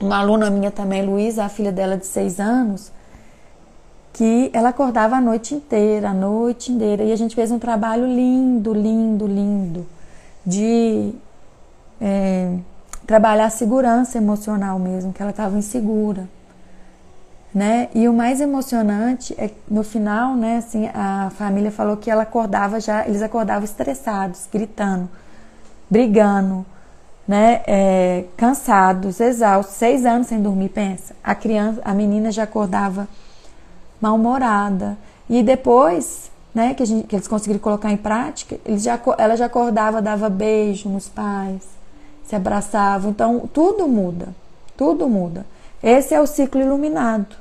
[0.00, 2.90] uma aluna minha também, Luísa, a filha dela de seis anos,
[4.12, 7.04] que ela acordava a noite inteira, a noite inteira.
[7.04, 9.86] E a gente fez um trabalho lindo, lindo, lindo,
[10.44, 11.12] de
[12.00, 12.56] é,
[13.06, 16.28] trabalhar a segurança emocional mesmo, que ela estava insegura.
[17.52, 17.88] Né?
[17.94, 22.78] E o mais emocionante é no final, né, assim, a família falou que ela acordava
[22.78, 25.08] já, eles acordavam estressados, gritando
[25.90, 26.64] brigando,
[27.26, 31.14] né, é, cansados, exaustos, seis anos sem dormir, pensa.
[31.22, 33.08] A criança, a menina já acordava
[34.00, 34.96] mal-humorada.
[35.28, 40.02] E depois, né, que, gente, que, eles conseguiram colocar em prática, já, ela já acordava,
[40.02, 41.62] dava beijo nos pais,
[42.24, 43.10] se abraçavam.
[43.10, 44.28] Então, tudo muda,
[44.76, 45.46] tudo muda.
[45.82, 47.36] Esse é o ciclo iluminado.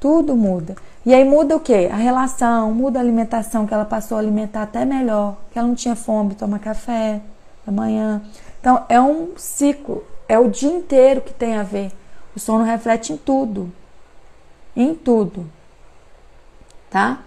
[0.00, 0.76] Tudo muda.
[1.04, 1.88] E aí muda o quê?
[1.90, 5.74] A relação, muda a alimentação, que ela passou a alimentar até melhor, que ela não
[5.74, 7.20] tinha fome, toma café
[7.66, 8.22] amanhã.
[8.60, 11.92] Então, é um ciclo, é o dia inteiro que tem a ver.
[12.36, 13.72] O sono reflete em tudo.
[14.76, 15.46] Em tudo.
[16.90, 17.20] Tá?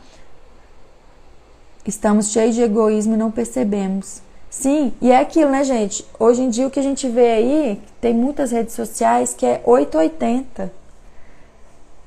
[1.85, 4.21] Estamos cheios de egoísmo e não percebemos.
[4.49, 6.05] Sim, e é aquilo, né, gente?
[6.19, 9.61] Hoje em dia o que a gente vê aí, tem muitas redes sociais que é
[9.65, 10.71] 880.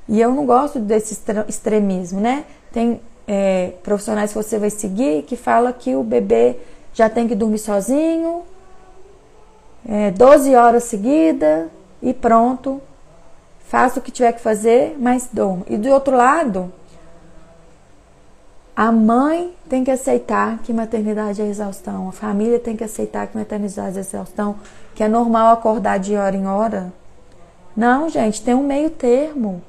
[0.09, 2.45] E eu não gosto desse extremismo, né?
[2.71, 6.57] Tem é, profissionais que você vai seguir que fala que o bebê
[6.93, 8.43] já tem que dormir sozinho,
[9.89, 11.67] é, 12 horas seguidas
[12.03, 12.81] e pronto.
[13.67, 15.65] Faça o que tiver que fazer, mas dorma.
[15.69, 16.73] E do outro lado,
[18.77, 23.37] a mãe tem que aceitar que maternidade é exaustão, a família tem que aceitar que
[23.37, 24.57] maternidade é exaustão,
[24.95, 26.93] que é normal acordar de hora em hora.
[27.77, 29.63] Não, gente, tem um meio termo.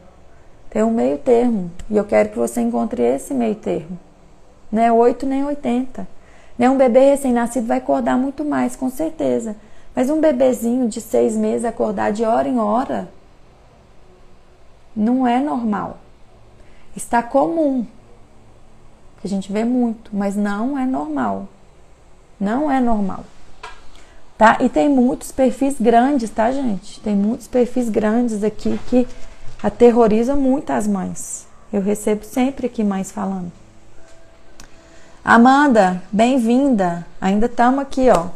[0.70, 1.72] Tem um meio termo.
[1.90, 3.98] E eu quero que você encontre esse meio termo.
[4.72, 6.08] Não é 8 nem 80.
[6.58, 6.70] Né?
[6.70, 9.56] Um bebê recém-nascido vai acordar muito mais, com certeza.
[9.96, 13.08] Mas um bebezinho de seis meses acordar de hora em hora
[14.96, 15.98] não é normal.
[16.96, 17.86] Está comum.
[19.26, 21.48] A gente vê muito, mas não é normal.
[22.40, 23.26] Não é normal.
[24.38, 24.60] Tá?
[24.62, 27.00] E tem muitos perfis grandes, tá, gente?
[27.00, 29.08] Tem muitos perfis grandes aqui que
[29.64, 31.48] aterrorizam muito as mães.
[31.74, 33.52] Eu recebo sempre aqui mães falando.
[35.24, 37.04] Amanda, bem-vinda.
[37.20, 38.28] Ainda estamos aqui, ó.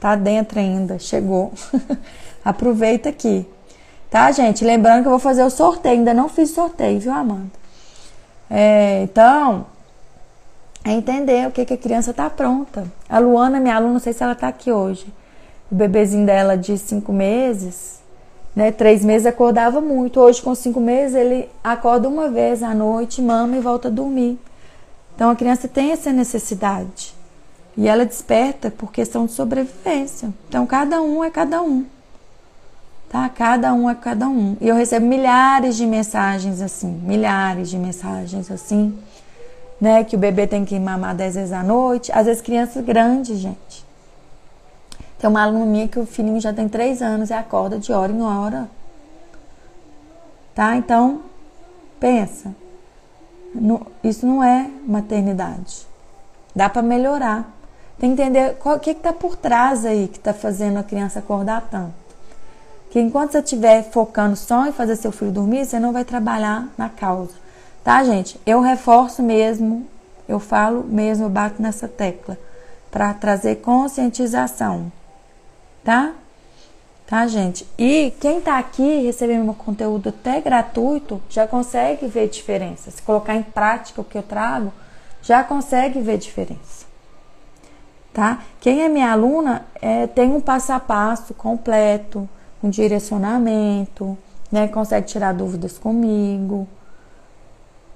[0.00, 1.52] Tá dentro ainda, chegou.
[2.42, 3.46] Aproveita aqui.
[4.08, 4.64] Tá, gente?
[4.64, 5.98] Lembrando que eu vou fazer o sorteio.
[5.98, 7.50] Ainda não fiz sorteio, viu, Amanda?
[8.48, 9.66] É, então,
[10.84, 12.84] é entender o que, que a criança tá pronta.
[13.08, 15.06] A Luana, minha aluna, não sei se ela tá aqui hoje.
[15.70, 18.00] O bebezinho dela de cinco meses,
[18.56, 18.72] né?
[18.72, 20.18] Três meses acordava muito.
[20.20, 24.38] Hoje, com cinco meses, ele acorda uma vez à noite, mama e volta a dormir.
[25.14, 27.14] Então, a criança tem essa necessidade.
[27.76, 30.30] E ela desperta por questão de sobrevivência.
[30.48, 31.84] Então, cada um é cada um
[33.10, 33.28] tá?
[33.28, 34.56] Cada um é cada um.
[34.60, 38.96] E eu recebo milhares de mensagens assim, milhares de mensagens assim,
[39.80, 40.04] né?
[40.04, 43.84] Que o bebê tem que mamar 10 vezes à noite, às vezes crianças grandes, gente.
[45.18, 48.12] Tem uma aluna minha que o filhinho já tem 3 anos e acorda de hora
[48.12, 48.68] em hora.
[50.54, 50.76] Tá?
[50.76, 51.22] Então,
[51.98, 52.54] pensa.
[54.02, 55.86] isso não é maternidade.
[56.54, 57.50] Dá para melhorar.
[57.98, 61.68] Tem que entender o que está por trás aí que está fazendo a criança acordar
[61.70, 62.00] tanto
[62.90, 66.68] que enquanto você estiver focando só em fazer seu filho dormir, você não vai trabalhar
[66.76, 67.34] na causa.
[67.82, 68.40] Tá, gente?
[68.44, 69.86] Eu reforço mesmo,
[70.28, 72.38] eu falo mesmo, eu bato nessa tecla
[72.90, 74.92] para trazer conscientização.
[75.82, 76.12] Tá?
[77.06, 77.66] Tá, gente?
[77.78, 82.90] E quem tá aqui recebendo meu conteúdo até gratuito já consegue ver diferença.
[82.90, 84.72] Se colocar em prática o que eu trago,
[85.22, 86.86] já consegue ver diferença.
[88.12, 88.42] Tá?
[88.60, 92.28] Quem é minha aluna é, tem um passo a passo completo
[92.62, 94.16] um direcionamento,
[94.50, 94.68] né?
[94.68, 96.68] Consegue tirar dúvidas comigo.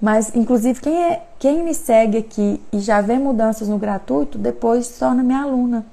[0.01, 4.87] Mas, inclusive, quem, é, quem me segue aqui e já vê mudanças no gratuito, depois
[4.87, 5.85] se torna minha aluna.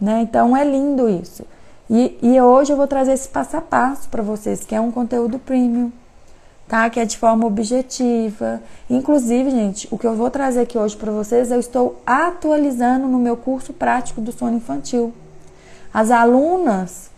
[0.00, 0.22] Né?
[0.22, 1.44] Então, é lindo isso.
[1.88, 4.90] E, e hoje eu vou trazer esse passo a passo para vocês, que é um
[4.90, 5.92] conteúdo premium,
[6.66, 6.90] tá?
[6.90, 8.60] Que é de forma objetiva.
[8.90, 13.18] Inclusive, gente, o que eu vou trazer aqui hoje para vocês, eu estou atualizando no
[13.18, 15.14] meu curso prático do sono infantil.
[15.94, 17.08] As alunas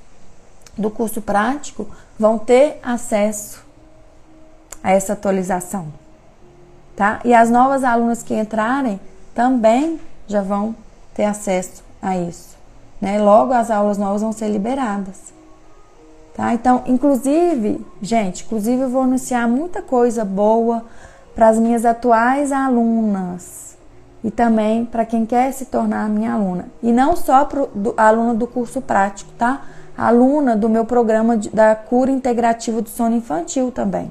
[0.76, 3.67] do curso prático vão ter acesso
[4.82, 5.86] a essa atualização,
[6.96, 7.20] tá?
[7.24, 9.00] E as novas alunas que entrarem
[9.34, 10.74] também já vão
[11.14, 12.56] ter acesso a isso,
[13.00, 13.18] né?
[13.18, 15.38] Logo as aulas novas vão ser liberadas.
[16.38, 16.54] Tá?
[16.54, 20.84] Então, inclusive, gente, inclusive eu vou anunciar muita coisa boa
[21.34, 23.76] para as minhas atuais alunas
[24.22, 26.66] e também para quem quer se tornar minha aluna.
[26.80, 29.62] E não só para aluna do curso prático, tá?
[29.96, 34.08] Aluna do meu programa de, da cura integrativa do sono infantil também.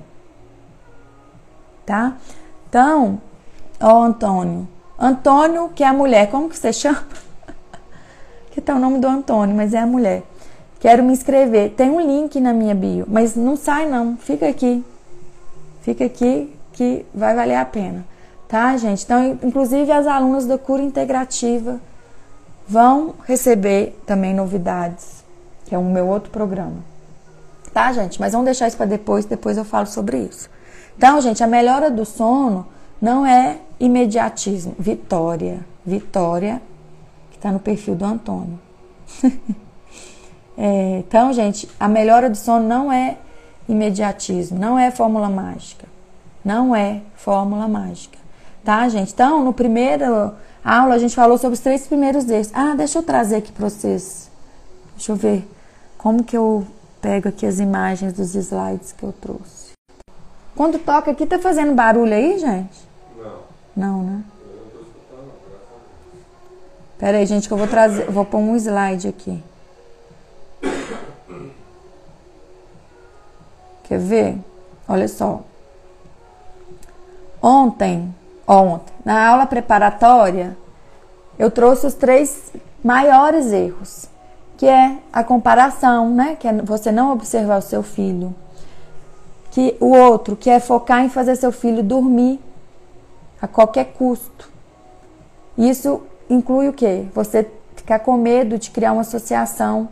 [1.88, 2.18] Tá?
[2.70, 3.20] Então,
[3.82, 4.68] ó Antônio.
[5.00, 7.04] Antônio, que é a mulher, como que você chama?
[8.52, 10.22] que tá o nome do Antônio, mas é a mulher.
[10.80, 11.72] Quero me inscrever.
[11.72, 14.16] Tem um link na minha bio, mas não sai não.
[14.18, 14.86] Fica aqui.
[15.82, 18.06] Fica aqui que vai valer a pena
[18.48, 19.04] tá, gente?
[19.04, 21.80] Então, inclusive as alunas da cura integrativa
[22.68, 25.24] vão receber também novidades,
[25.66, 26.78] que é o meu outro programa.
[27.74, 28.20] Tá, gente?
[28.20, 30.50] Mas vamos deixar isso para depois, depois eu falo sobre isso.
[30.98, 32.68] Então, gente, a melhora do sono
[33.02, 35.60] não é imediatismo, vitória.
[35.86, 36.62] Vitória,
[37.32, 38.60] que está no perfil do Antônio.
[40.58, 43.18] é, então, gente, a melhora do sono não é
[43.70, 45.86] imediatismo, não é fórmula mágica.
[46.44, 48.18] Não é fórmula mágica
[48.68, 49.14] tá, gente?
[49.14, 52.50] Então, no primeiro aula a gente falou sobre os três primeiros erros.
[52.54, 54.30] Ah, deixa eu trazer aqui para vocês.
[54.98, 55.50] Deixa eu ver
[55.98, 56.68] como que eu
[57.02, 59.57] pego aqui as imagens dos slides que eu trouxe.
[60.58, 62.90] Quando toca aqui, tá fazendo barulho aí, gente?
[63.16, 63.40] Não.
[63.76, 64.24] Não, né?
[66.98, 69.42] Pera aí, gente, que eu vou trazer, vou pôr um slide aqui.
[73.84, 74.38] Quer ver?
[74.90, 75.44] Olha só.
[77.42, 78.14] Ontem
[78.48, 78.94] ontem.
[79.04, 80.58] Na aula preparatória,
[81.38, 82.54] eu trouxe os três
[82.84, 84.08] maiores erros,
[84.56, 86.38] que é a comparação, né?
[86.40, 88.34] Que é você não observar o seu filho.
[89.58, 92.40] Que o outro, que é focar em fazer seu filho dormir
[93.42, 94.52] a qualquer custo.
[95.58, 97.08] Isso inclui o quê?
[97.12, 99.90] Você ficar com medo de criar uma associação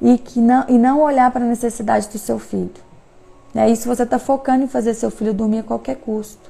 [0.00, 2.70] e, que não, e não olhar para a necessidade do seu filho.
[3.56, 6.48] É isso você está focando em fazer seu filho dormir a qualquer custo.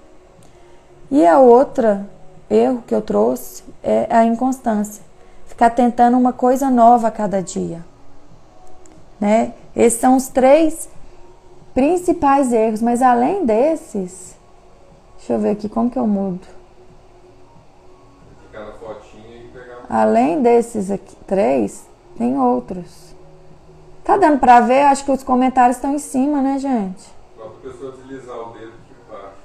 [1.11, 2.07] E a outra
[2.51, 5.03] erro que eu trouxe é a inconstância.
[5.47, 7.83] Ficar tentando uma coisa nova a cada dia.
[9.19, 9.55] Né?
[9.75, 10.87] Esses são os três
[11.75, 14.37] principais erros, mas além desses,
[15.19, 16.47] deixa eu ver aqui como que eu mudo.
[19.89, 21.85] Além desses aqui, três,
[22.17, 23.15] tem outros.
[24.05, 24.83] Tá dando pra ver?
[24.83, 27.03] Acho que os comentários estão em cima, né, gente?
[27.37, 28.81] Só pra pessoa deslizar o dedo.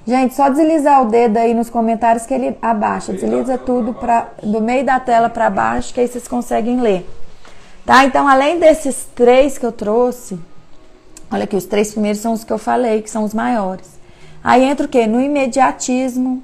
[0.06, 3.12] Gente, só deslizar o dedo aí nos comentários que ele abaixa.
[3.12, 7.04] Desliza tudo pra, do meio da tela para baixo, que aí vocês conseguem ler.
[7.84, 8.04] Tá?
[8.04, 10.38] Então, além desses três que eu trouxe,
[11.30, 13.96] olha aqui, os três primeiros são os que eu falei, que são os maiores.
[14.42, 15.06] Aí entra o quê?
[15.06, 16.42] No imediatismo,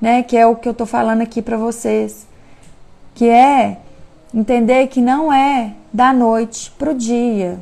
[0.00, 0.22] né?
[0.22, 2.26] Que é o que eu tô falando aqui para vocês.
[3.14, 3.78] Que é
[4.34, 7.58] entender que não é da noite pro dia.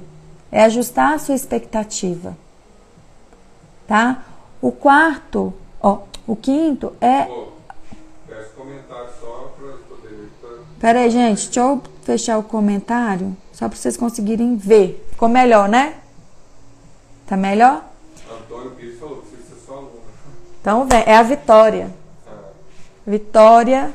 [0.51, 2.37] É ajustar a sua expectativa.
[3.87, 4.25] Tá?
[4.61, 7.25] O quarto, ó, o quinto é.
[7.25, 7.49] Pra...
[10.81, 15.07] Pera aí, gente, deixa eu fechar o comentário só para vocês conseguirem ver.
[15.11, 15.95] Ficou melhor, né?
[17.29, 17.85] Tá melhor?
[18.31, 19.91] Antônio Pires falou que precisa ser sua aluna.
[20.61, 21.91] Então vem, é a Vitória.
[23.07, 23.93] Vitória,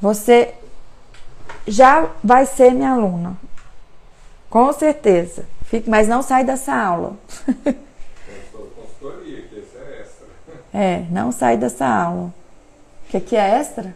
[0.00, 0.54] você
[1.66, 3.38] já vai ser minha aluna.
[4.50, 5.46] Com certeza.
[5.64, 7.16] Fique, mas não sai dessa aula.
[7.64, 7.70] é
[10.00, 10.24] extra.
[10.74, 12.34] É, não sai dessa aula.
[13.06, 13.94] O que, que é extra?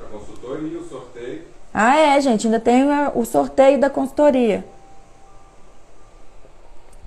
[0.00, 1.42] A consultoria, o sorteio.
[1.72, 2.84] Ah, é, gente, ainda tem
[3.14, 4.64] o sorteio da consultoria.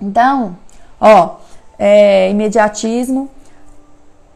[0.01, 0.57] Então,
[0.99, 1.37] ó,
[1.77, 3.29] é, imediatismo.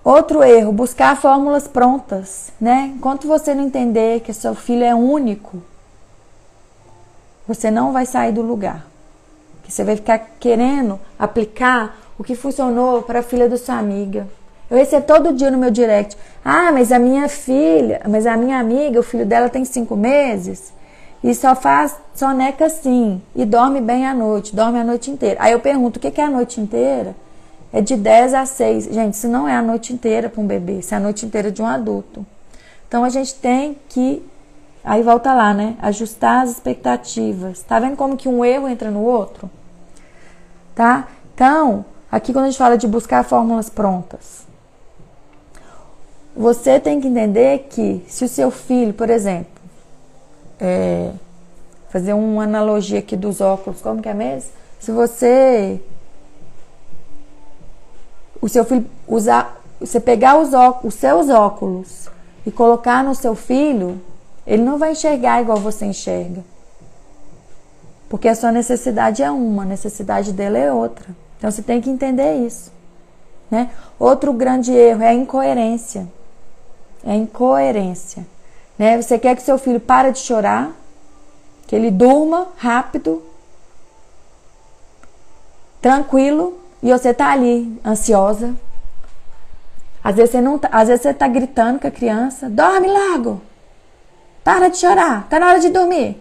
[0.03, 2.91] Outro erro, buscar fórmulas prontas, né?
[2.95, 5.61] Enquanto você não entender que seu filho é único,
[7.47, 8.87] você não vai sair do lugar.
[9.63, 14.27] Que você vai ficar querendo aplicar o que funcionou para a filha da sua amiga.
[14.71, 16.17] Eu recebo todo dia no meu direct.
[16.43, 20.73] Ah, mas a minha filha, mas a minha amiga, o filho dela tem cinco meses
[21.23, 25.37] e só faz soneca assim e dorme bem à noite, dorme a noite inteira.
[25.41, 27.15] Aí eu pergunto, o que é a noite inteira?
[27.71, 28.85] É de 10 a 6.
[28.85, 31.51] Gente, isso não é a noite inteira para um bebê, isso é a noite inteira
[31.51, 32.25] de um adulto.
[32.87, 34.23] Então a gente tem que
[34.83, 35.75] aí volta lá, né?
[35.81, 37.61] Ajustar as expectativas.
[37.63, 39.49] Tá vendo como que um erro entra no outro?
[40.75, 41.07] Tá?
[41.33, 44.47] Então, aqui quando a gente fala de buscar fórmulas prontas,
[46.35, 49.60] você tem que entender que se o seu filho, por exemplo,
[50.61, 51.11] é,
[51.89, 54.51] fazer uma analogia aqui dos óculos, como que é mesmo?
[54.79, 55.81] Se você
[58.41, 62.09] o seu filho usar, você pegar os, óculos, os seus óculos
[62.45, 64.01] e colocar no seu filho,
[64.45, 66.43] ele não vai enxergar igual você enxerga.
[68.09, 71.07] Porque a sua necessidade é uma, a necessidade dele é outra.
[71.37, 72.71] Então você tem que entender isso.
[73.49, 73.69] Né?
[73.99, 76.07] Outro grande erro é a incoerência.
[77.03, 78.25] É a incoerência.
[78.81, 78.99] Né?
[78.99, 80.71] Você quer que seu filho pare de chorar,
[81.67, 83.21] que ele durma rápido,
[85.79, 88.55] tranquilo, e você tá ali ansiosa.
[90.03, 93.39] Às vezes você não tá, às vezes você tá gritando com a criança, dorme logo.
[94.43, 96.19] Para de chorar, tá na hora de dormir.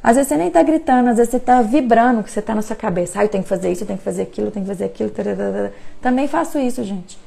[0.00, 2.62] Às vezes você nem tá gritando, às vezes você tá vibrando que você tá na
[2.62, 3.18] sua cabeça.
[3.18, 4.84] Ah, eu tenho que fazer isso, eu tenho que fazer aquilo, eu tenho que fazer
[4.84, 5.10] aquilo.
[5.10, 5.74] tararara.
[6.00, 7.25] Também faço isso, gente.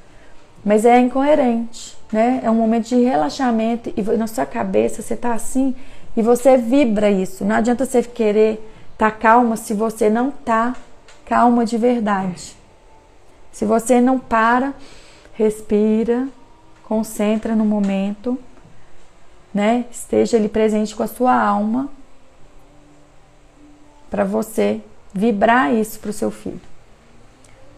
[0.63, 2.41] Mas é incoerente, né?
[2.43, 5.75] É um momento de relaxamento e na sua cabeça você tá assim
[6.15, 7.45] e você vibra isso.
[7.45, 8.65] Não adianta você querer
[8.97, 10.75] tá calma se você não tá
[11.25, 12.57] calma de verdade.
[13.51, 14.73] Se você não para,
[15.33, 16.27] respira,
[16.83, 18.37] concentra no momento,
[19.53, 19.85] né?
[19.91, 21.89] Esteja ali presente com a sua alma
[24.09, 24.81] para você
[25.13, 26.61] vibrar isso para o seu filho,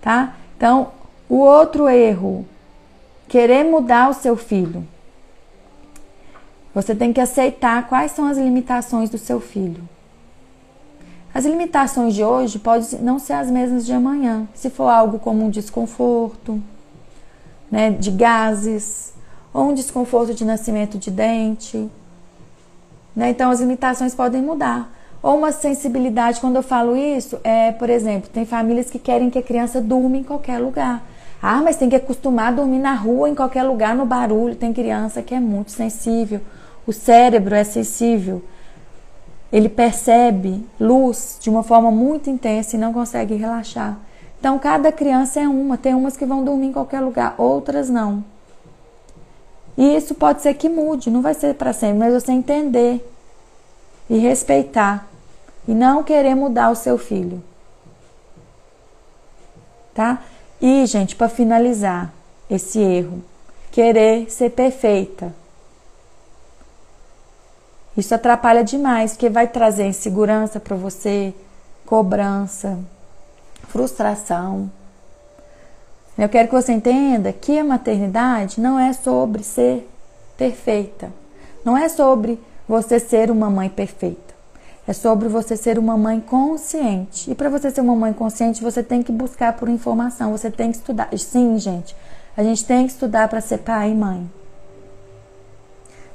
[0.02, 0.36] tá?
[0.58, 0.92] Então,
[1.30, 2.46] o outro erro,
[3.32, 4.86] querer mudar o seu filho.
[6.76, 9.88] Você tem que aceitar quais são as limitações do seu filho.
[11.34, 14.50] As limitações de hoje podem não ser as mesmas de amanhã.
[14.54, 16.62] Se for algo como um desconforto,
[17.72, 19.14] né, de gases,
[19.54, 21.90] ou um desconforto de nascimento de dente.
[23.16, 23.30] Né?
[23.30, 24.92] Então, as limitações podem mudar.
[25.24, 29.40] Ou uma sensibilidade, quando eu falo isso, é, por exemplo, tem famílias que querem que
[29.40, 31.02] a criança durma em qualquer lugar.
[31.42, 34.56] Ah, mas tem que acostumar a dormir na rua, em qualquer lugar, no barulho.
[34.56, 36.40] Tem criança que é muito sensível.
[36.86, 38.44] O cérebro é sensível.
[39.52, 43.98] Ele percebe luz de uma forma muito intensa e não consegue relaxar.
[44.40, 45.78] Então, cada criança é uma.
[45.78, 48.24] Tem umas que vão dormir em qualquer lugar, outras não.
[49.78, 53.04] E isso pode ser que mude, não vai ser para sempre, mas você entender
[54.10, 55.08] e respeitar
[55.68, 57.42] e não querer mudar o seu filho.
[59.94, 60.22] Tá?
[60.62, 62.14] E, gente, para finalizar
[62.50, 63.24] esse erro,
[63.72, 65.34] querer ser perfeita.
[67.98, 71.34] Isso atrapalha demais, porque vai trazer insegurança para você,
[71.86, 72.78] cobrança,
[73.68, 74.72] frustração.
[76.18, 79.90] Eu quero que você entenda que a maternidade não é sobre ser
[80.38, 81.12] perfeita.
[81.66, 84.31] Não é sobre você ser uma mãe perfeita.
[84.92, 87.32] É sobre você ser uma mãe consciente.
[87.32, 90.70] E para você ser uma mãe consciente, você tem que buscar por informação, você tem
[90.70, 91.08] que estudar.
[91.18, 91.96] Sim, gente,
[92.36, 94.30] a gente tem que estudar para ser pai e mãe.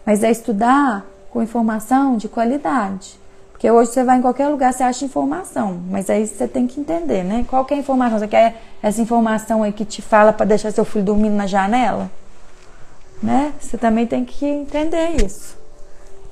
[0.04, 3.18] Mas é estudar com informação de qualidade.
[3.50, 6.78] Porque hoje você vai em qualquer lugar, você acha informação, mas aí você tem que
[6.78, 7.46] entender, né?
[7.48, 8.18] Qual que é a informação?
[8.18, 12.10] Você quer essa informação aí que te fala para deixar seu filho dormindo na janela?
[13.22, 13.54] Né?
[13.58, 15.56] Você também tem que entender isso.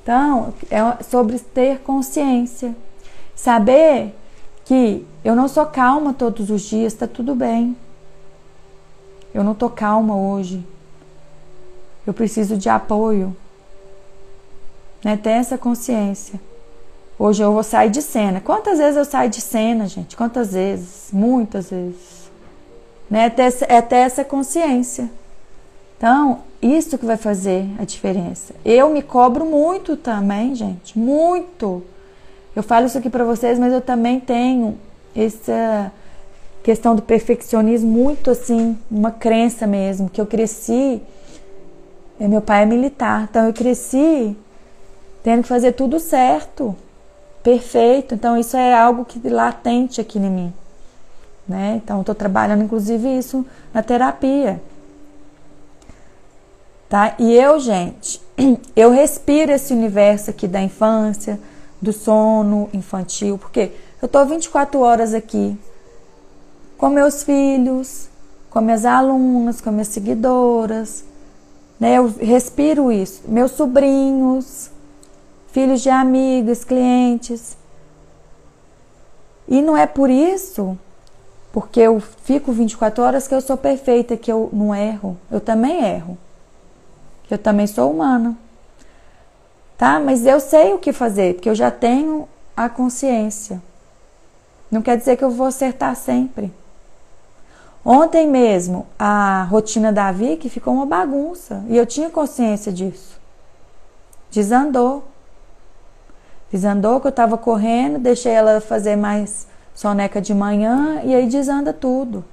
[0.05, 2.75] Então, é sobre ter consciência.
[3.35, 4.15] Saber
[4.63, 7.75] que eu não sou calma todos os dias, tá tudo bem.
[9.33, 10.63] Eu não tô calma hoje.
[12.05, 13.35] Eu preciso de apoio.
[15.03, 15.17] Né?
[15.17, 16.39] Ter essa consciência.
[17.17, 18.39] Hoje eu vou sair de cena.
[18.39, 20.15] Quantas vezes eu saio de cena, gente?
[20.15, 21.09] Quantas vezes?
[21.11, 22.29] Muitas vezes.
[23.09, 23.25] Né?
[23.25, 25.09] É ter, é ter essa consciência.
[25.97, 28.53] Então, isso que vai fazer a diferença.
[28.63, 30.97] Eu me cobro muito também, gente.
[30.97, 31.83] Muito.
[32.55, 34.77] Eu falo isso aqui para vocês, mas eu também tenho
[35.15, 35.91] essa
[36.63, 41.01] questão do perfeccionismo muito assim, uma crença mesmo, que eu cresci.
[42.19, 44.35] Meu pai é militar, então eu cresci
[45.21, 46.75] tendo que fazer tudo certo
[47.45, 48.15] perfeito.
[48.15, 50.53] Então, isso é algo que latente aqui em mim.
[51.47, 51.79] Né?
[51.83, 54.59] Então, estou trabalhando, inclusive, isso na terapia.
[56.89, 57.15] Tá?
[57.17, 58.21] E eu, gente,
[58.75, 61.39] eu respiro esse universo aqui da infância,
[61.81, 63.71] do sono infantil, porque
[64.01, 65.57] eu estou 24 horas aqui
[66.77, 68.09] com meus filhos,
[68.49, 71.03] com minhas alunas, com minhas seguidoras,
[71.79, 71.97] né?
[71.97, 73.23] Eu respiro isso.
[73.27, 74.69] Meus sobrinhos,
[75.51, 77.57] filhos de amigos, clientes.
[79.47, 80.77] E não é por isso,
[81.51, 85.17] porque eu fico 24 horas, que eu sou perfeita, que eu não erro.
[85.31, 86.17] Eu também erro.
[87.29, 88.37] Eu também sou humana.
[89.77, 89.99] Tá?
[89.99, 93.61] Mas eu sei o que fazer, porque eu já tenho a consciência.
[94.71, 96.53] Não quer dizer que eu vou acertar sempre.
[97.83, 101.63] Ontem mesmo, a rotina da Vicky ficou uma bagunça.
[101.67, 103.19] E eu tinha consciência disso.
[104.31, 105.03] Desandou.
[106.51, 111.73] Desandou que eu estava correndo, deixei ela fazer mais soneca de manhã e aí desanda
[111.73, 112.23] tudo.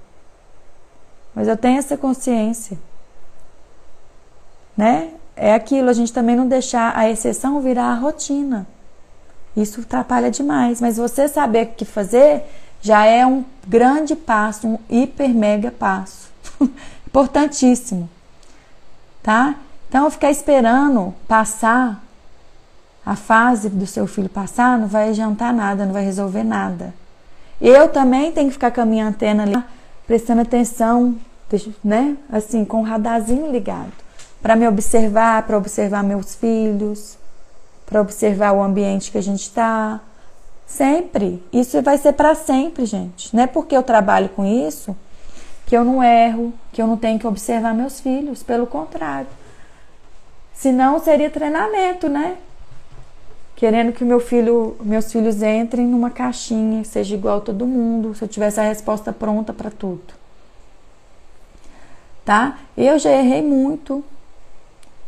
[1.34, 2.78] Mas eu tenho essa consciência.
[4.76, 5.10] Né?
[5.36, 8.66] É aquilo, a gente também não deixar a exceção virar a rotina.
[9.56, 10.80] Isso atrapalha demais.
[10.80, 12.44] Mas você saber o que fazer
[12.80, 16.30] já é um grande passo, um hiper mega passo.
[17.06, 18.08] Importantíssimo.
[19.22, 19.56] Tá?
[19.88, 22.02] Então, ficar esperando passar
[23.04, 26.94] a fase do seu filho passar, não vai adiantar nada, não vai resolver nada.
[27.60, 29.62] Eu também tenho que ficar com a minha antena ali,
[30.06, 31.16] prestando atenção,
[31.84, 32.16] né?
[32.30, 33.92] Assim, com o radarzinho ligado,
[34.42, 37.16] para me observar, para observar meus filhos,
[37.86, 40.00] para observar o ambiente que a gente está.
[40.66, 41.42] Sempre.
[41.52, 43.34] Isso vai ser para sempre, gente.
[43.34, 44.96] Não é porque eu trabalho com isso
[45.66, 48.42] que eu não erro, que eu não tenho que observar meus filhos.
[48.42, 49.28] Pelo contrário.
[50.52, 52.36] Senão seria treinamento, né?
[53.62, 58.24] querendo que meu filho, meus filhos entrem numa caixinha, seja igual a todo mundo, se
[58.24, 60.14] eu tivesse a resposta pronta para tudo.
[62.24, 62.58] Tá?
[62.76, 64.04] Eu já errei muito.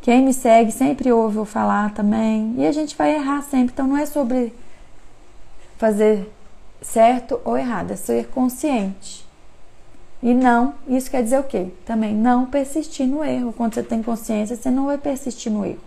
[0.05, 2.55] Quem me segue sempre ouve eu falar também.
[2.59, 3.73] E a gente vai errar sempre.
[3.73, 4.55] Então não é sobre
[5.77, 6.31] fazer
[6.81, 9.27] certo ou errado, é ser consciente.
[10.23, 11.69] E não, isso quer dizer o quê?
[11.85, 13.53] Também não persistir no erro.
[13.53, 15.81] Quando você tem consciência, você não vai persistir no erro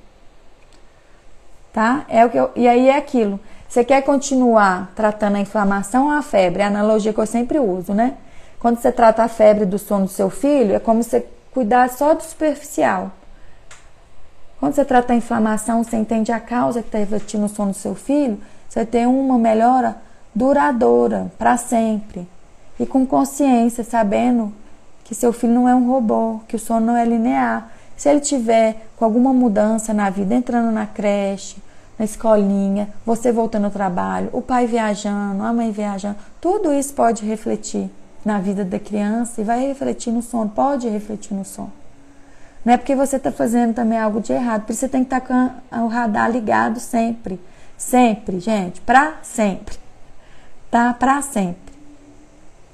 [1.77, 2.05] tá?
[2.09, 3.39] É o que eu, e aí é aquilo.
[3.69, 6.63] Você quer continuar tratando a inflamação ou a febre?
[6.63, 8.15] É a analogia que eu sempre uso, né?
[8.59, 12.15] Quando você trata a febre do sono do seu filho, é como você cuidar só
[12.15, 13.11] do superficial.
[14.59, 17.77] Quando você trata a inflamação, você entende a causa que está refletindo no sono do
[17.77, 19.97] seu filho, você tem uma melhora
[20.33, 22.27] duradoura, para sempre.
[22.79, 24.53] E com consciência, sabendo
[25.03, 27.71] que seu filho não é um robô, que o sono não é linear.
[27.95, 31.57] Se ele tiver com alguma mudança na vida, entrando na creche,
[31.97, 37.25] na escolinha, você voltando ao trabalho, o pai viajando, a mãe viajando, tudo isso pode
[37.25, 37.89] refletir
[38.23, 41.71] na vida da criança e vai refletir no sono, pode refletir no sono.
[42.67, 45.15] Não é porque você está fazendo também algo de errado, por isso você tem que
[45.15, 47.39] estar tá com o radar ligado sempre.
[47.77, 49.77] Sempre, gente, para sempre.
[50.69, 50.93] Tá?
[50.93, 51.73] Para sempre.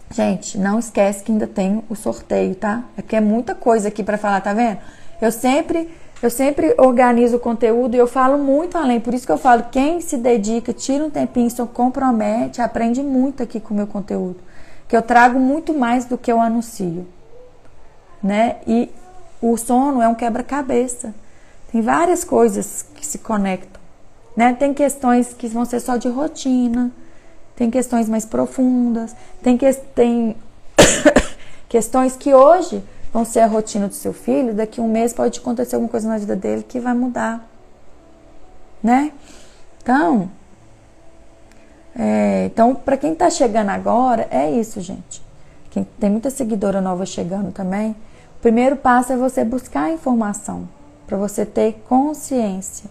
[0.10, 2.84] Gente, não esquece que ainda tem o sorteio, tá?
[2.98, 4.80] É porque é muita coisa aqui para falar, tá vendo?
[5.22, 5.88] Eu sempre
[6.24, 9.00] eu sempre organizo o conteúdo e eu falo muito além.
[9.00, 13.44] Por isso que eu falo, quem se dedica, tira um tempinho, se compromete, aprende muito
[13.44, 14.38] aqui com o meu conteúdo.
[14.88, 17.06] Que eu trago muito mais do que eu anuncio.
[18.24, 18.56] Né?
[18.66, 18.90] E
[19.52, 21.14] o sono é um quebra-cabeça.
[21.70, 23.82] Tem várias coisas que se conectam.
[24.38, 24.54] Né?
[24.54, 26.90] Tem questões que vão ser só de rotina,
[27.56, 29.14] tem questões mais profundas,
[29.44, 30.38] tem, que, tem
[31.68, 32.82] questões que hoje
[33.12, 36.08] vão ser a rotina do seu filho, daqui a um mês pode acontecer alguma coisa
[36.08, 37.48] na vida dele que vai mudar.
[38.82, 39.12] Né?
[39.82, 40.32] Então,
[41.96, 45.22] é, então para quem está chegando agora, é isso, gente.
[45.70, 47.96] Quem tem muita seguidora nova chegando também,
[48.44, 50.68] primeiro passo é você buscar informação,
[51.08, 52.90] para você ter consciência.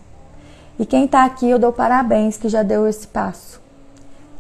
[0.79, 3.61] E quem está aqui, eu dou parabéns que já deu esse passo,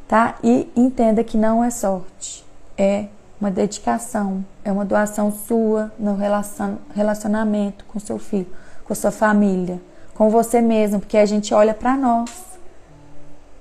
[0.08, 0.36] tá?
[0.42, 2.42] E entenda que não é sorte,
[2.78, 3.08] é
[3.38, 6.16] uma dedicação, é uma doação sua no
[6.94, 8.50] relacionamento com seu filho,
[8.82, 9.82] com sua família,
[10.14, 12.30] com você mesmo, porque a gente olha para nós,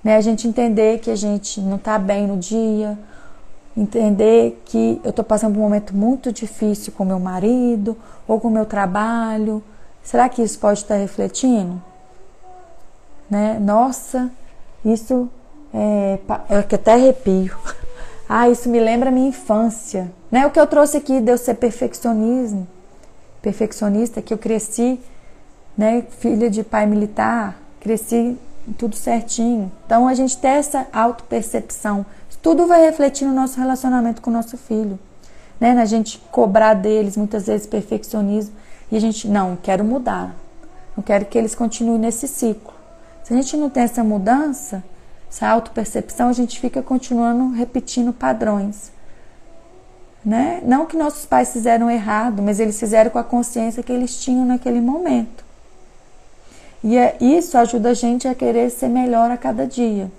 [0.01, 0.15] né?
[0.15, 2.97] A gente entender que a gente não está bem no dia,
[3.75, 7.97] entender que eu estou passando por um momento muito difícil com meu marido
[8.27, 9.63] ou com meu trabalho.
[10.03, 11.81] Será que isso pode estar refletindo?
[13.29, 13.57] Né?
[13.59, 14.29] Nossa,
[14.83, 15.29] isso
[15.73, 16.19] é,
[16.49, 17.55] é que até arrepio.
[18.33, 20.09] Ah, isso me lembra a minha infância.
[20.31, 20.47] Né?
[20.47, 22.65] O que eu trouxe aqui de eu ser perfeccionismo,
[23.41, 24.97] perfeccionista, que eu cresci,
[25.77, 28.37] né, filha de pai militar, cresci
[28.77, 29.71] tudo certinho.
[29.85, 32.05] Então a gente tem essa autopercepção.
[32.41, 34.99] Tudo vai refletir no nosso relacionamento com o nosso filho.
[35.59, 35.73] Né?
[35.73, 38.55] Na gente cobrar deles muitas vezes perfeccionismo
[38.91, 40.35] e a gente não quero mudar.
[40.97, 42.73] Não quero que eles continuem nesse ciclo.
[43.23, 44.83] Se a gente não tem essa mudança,
[45.29, 48.91] essa autopercepção, a gente fica continuando repetindo padrões.
[50.25, 50.61] Né?
[50.65, 54.45] Não que nossos pais fizeram errado, mas eles fizeram com a consciência que eles tinham
[54.45, 55.45] naquele momento.
[56.83, 60.11] E é, isso ajuda a gente a querer ser melhor a cada dia.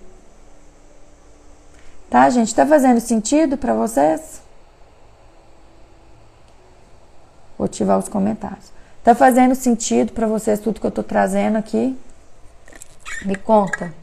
[2.12, 2.48] Tá, gente?
[2.48, 4.42] Está fazendo sentido para vocês?
[7.56, 8.70] Vou ativar os comentários.
[9.02, 11.98] Tá fazendo sentido para vocês tudo que eu tô trazendo aqui?
[13.24, 13.94] Me conta.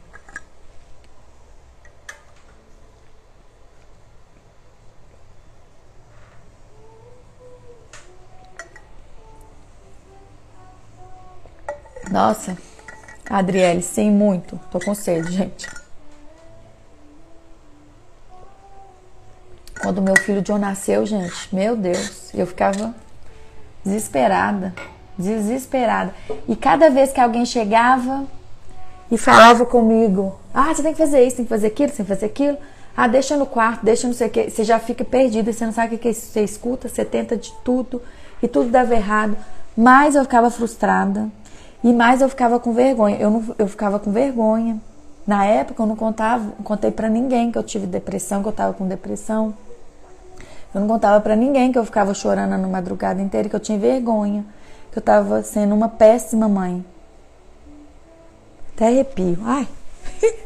[12.10, 12.58] Nossa,
[13.24, 14.58] Adriele, sim, muito.
[14.68, 15.79] Tô com sede, gente.
[19.82, 22.94] Quando meu filho John nasceu, gente, meu Deus, eu ficava
[23.84, 24.74] desesperada,
[25.16, 26.14] desesperada.
[26.46, 28.24] E cada vez que alguém chegava
[29.10, 32.14] e falava comigo, ah, você tem que fazer isso, tem que fazer aquilo, tem que
[32.14, 32.58] fazer aquilo.
[32.96, 34.50] Ah, deixa no quarto, deixa não sei o que.
[34.50, 38.02] Você já fica perdida, você não sabe o que você escuta, você tenta de tudo
[38.42, 39.36] e tudo dava errado.
[39.76, 41.30] Mas eu ficava frustrada,
[41.82, 43.16] e mais eu ficava com vergonha.
[43.18, 44.78] Eu, não, eu ficava com vergonha.
[45.26, 48.52] Na época eu não contava, não contei para ninguém que eu tive depressão, que eu
[48.52, 49.54] tava com depressão.
[50.74, 53.78] Eu não contava para ninguém que eu ficava chorando na madrugada inteira, que eu tinha
[53.78, 54.44] vergonha,
[54.92, 56.84] que eu tava sendo uma péssima mãe.
[58.74, 59.38] Até arrepio.
[59.44, 59.68] Ai.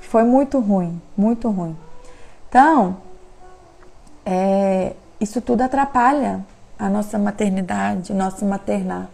[0.00, 1.76] Foi muito ruim, muito ruim.
[2.48, 2.96] Então,
[4.24, 6.44] é, isso tudo atrapalha
[6.78, 9.08] a nossa maternidade, nosso maternar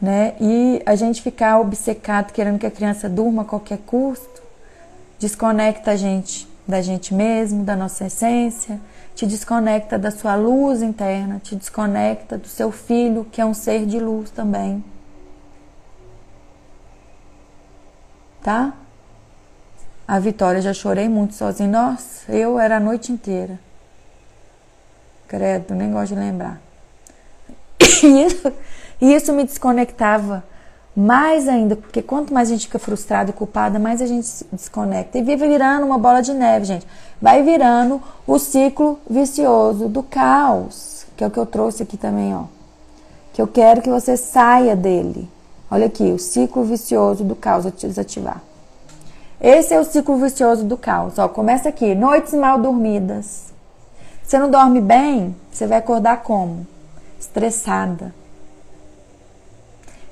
[0.00, 0.34] né?
[0.40, 4.42] E a gente ficar obcecado querendo que a criança durma a qualquer custo,
[5.18, 8.80] desconecta a gente da gente mesmo, da nossa essência,
[9.14, 13.84] te desconecta da sua luz interna, te desconecta do seu filho, que é um ser
[13.84, 14.82] de luz também.
[18.42, 18.72] Tá?
[20.08, 21.68] A Vitória já chorei muito sozinha.
[21.68, 23.58] Nossa, eu era a noite inteira.
[25.28, 26.60] Credo, nem gosto de lembrar.
[28.02, 28.52] Isso
[29.00, 30.44] e isso me desconectava
[30.96, 34.44] mais ainda, porque quanto mais a gente fica frustrado e culpada, mais a gente se
[34.52, 35.18] desconecta.
[35.18, 36.86] E vive virando uma bola de neve, gente.
[37.20, 42.34] Vai virando o ciclo vicioso do caos, que é o que eu trouxe aqui também,
[42.34, 42.44] ó.
[43.32, 45.28] Que eu quero que você saia dele.
[45.70, 48.42] Olha aqui, o ciclo vicioso do caos, vou te desativar.
[49.40, 51.18] Esse é o ciclo vicioso do caos.
[51.18, 53.44] Ó, começa aqui, noites mal dormidas.
[54.24, 56.66] Você não dorme bem, você vai acordar como?
[57.18, 58.19] Estressada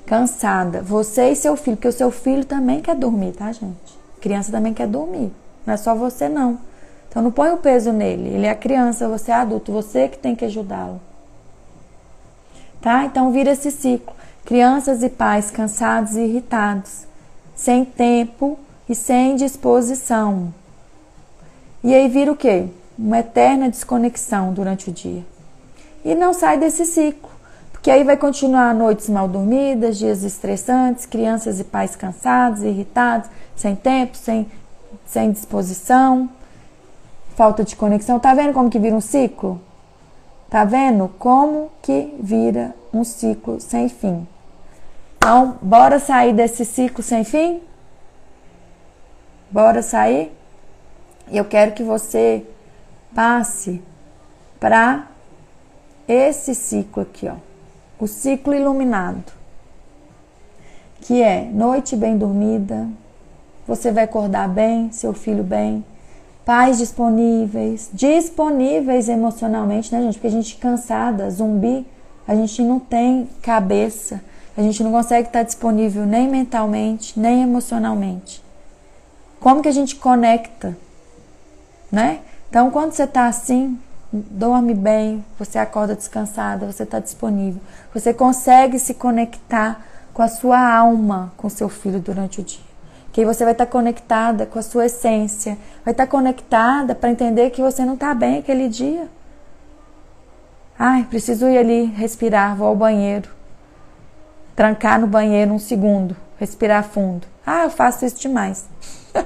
[0.09, 3.99] cansada, você e seu filho, porque o seu filho também quer dormir, tá, gente?
[4.19, 5.31] Criança também quer dormir,
[5.63, 6.57] não é só você não.
[7.07, 10.35] Então não põe o peso nele, ele é criança, você é adulto, você que tem
[10.35, 10.99] que ajudá-lo.
[12.81, 13.05] Tá?
[13.05, 14.15] Então vira esse ciclo.
[14.43, 17.05] Crianças e pais cansados e irritados,
[17.55, 18.57] sem tempo
[18.89, 20.51] e sem disposição.
[21.83, 22.65] E aí vira o quê?
[22.97, 25.23] Uma eterna desconexão durante o dia.
[26.03, 27.29] E não sai desse ciclo.
[27.79, 33.73] Porque aí vai continuar noites mal dormidas, dias estressantes, crianças e pais cansados, irritados, sem
[33.73, 34.51] tempo, sem,
[35.05, 36.29] sem disposição,
[37.37, 38.19] falta de conexão.
[38.19, 39.61] Tá vendo como que vira um ciclo?
[40.49, 44.27] Tá vendo como que vira um ciclo sem fim.
[45.15, 47.61] Então, bora sair desse ciclo sem fim?
[49.49, 50.35] Bora sair?
[51.29, 52.45] E eu quero que você
[53.15, 53.81] passe
[54.59, 55.07] para
[56.05, 57.48] esse ciclo aqui, ó.
[57.99, 59.31] O ciclo iluminado.
[61.01, 62.87] Que é noite bem dormida,
[63.67, 65.83] você vai acordar bem, seu filho bem,
[66.45, 70.15] pais disponíveis, disponíveis emocionalmente, né, gente?
[70.15, 71.85] Porque a gente cansada, zumbi,
[72.27, 74.21] a gente não tem cabeça,
[74.57, 78.43] a gente não consegue estar disponível nem mentalmente, nem emocionalmente.
[79.39, 80.77] Como que a gente conecta,
[81.91, 82.19] né?
[82.49, 83.79] Então, quando você está assim,
[84.11, 87.61] dorme bem, você acorda descansada, você está disponível,
[87.93, 92.69] você consegue se conectar com a sua alma, com seu filho durante o dia.
[93.11, 96.95] Que aí você vai estar tá conectada com a sua essência, vai estar tá conectada
[96.95, 99.07] para entender que você não está bem aquele dia.
[100.77, 103.39] Ai, preciso ir ali respirar, vou ao banheiro
[104.59, 107.25] trancar no banheiro um segundo, respirar fundo.
[107.45, 108.67] Ah, eu faço isso demais.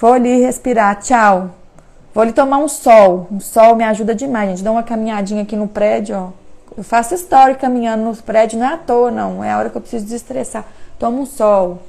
[0.00, 1.50] Vou ali respirar, tchau.
[2.14, 3.28] Vou ali tomar um sol.
[3.30, 4.62] Um sol me ajuda demais, gente.
[4.62, 6.30] Dá uma caminhadinha aqui no prédio, ó.
[6.76, 9.42] Eu faço história caminhando no prédio, não é à toa, não.
[9.42, 10.64] É a hora que eu preciso desestressar.
[10.98, 11.82] Toma um sol.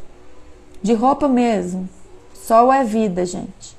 [0.82, 1.88] De roupa mesmo.
[2.34, 3.78] Sol é vida, gente.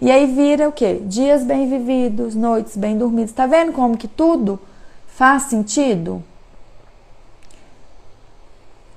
[0.00, 1.00] E aí vira o quê?
[1.04, 3.32] Dias bem vividos, noites bem dormidas.
[3.32, 4.58] Tá vendo como que tudo
[5.06, 6.22] faz sentido?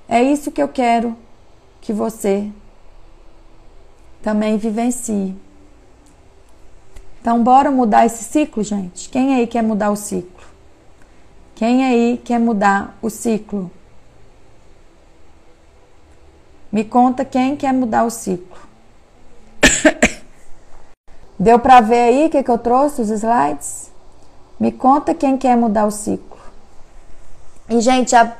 [0.08, 1.16] É isso que eu quero
[1.80, 2.48] que você
[4.22, 5.34] também vivencie.
[7.22, 9.08] Então, bora mudar esse ciclo, gente?
[9.08, 10.44] Quem aí quer mudar o ciclo?
[11.54, 13.70] Quem aí quer mudar o ciclo?
[16.72, 18.58] Me conta quem quer mudar o ciclo.
[21.38, 23.92] Deu para ver aí o que, que eu trouxe, os slides?
[24.58, 26.40] Me conta quem quer mudar o ciclo.
[27.68, 28.36] E, gente, a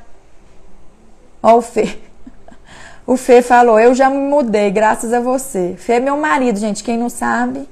[1.41, 1.99] Ó, o Fê.
[3.07, 5.76] O Fê falou: Eu já me mudei, graças a você.
[5.78, 6.83] Fê é meu marido, gente.
[6.83, 7.68] Quem não sabe,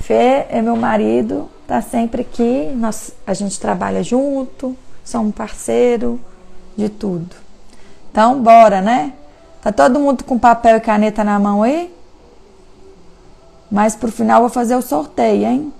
[0.00, 2.72] Fê é meu marido, tá sempre aqui.
[2.74, 6.20] Nós, a gente trabalha junto, somos parceiro
[6.76, 7.36] de tudo.
[8.10, 9.12] Então, bora, né?
[9.62, 11.94] Tá todo mundo com papel e caneta na mão aí?
[13.70, 15.72] Mas pro final vou fazer o sorteio, hein?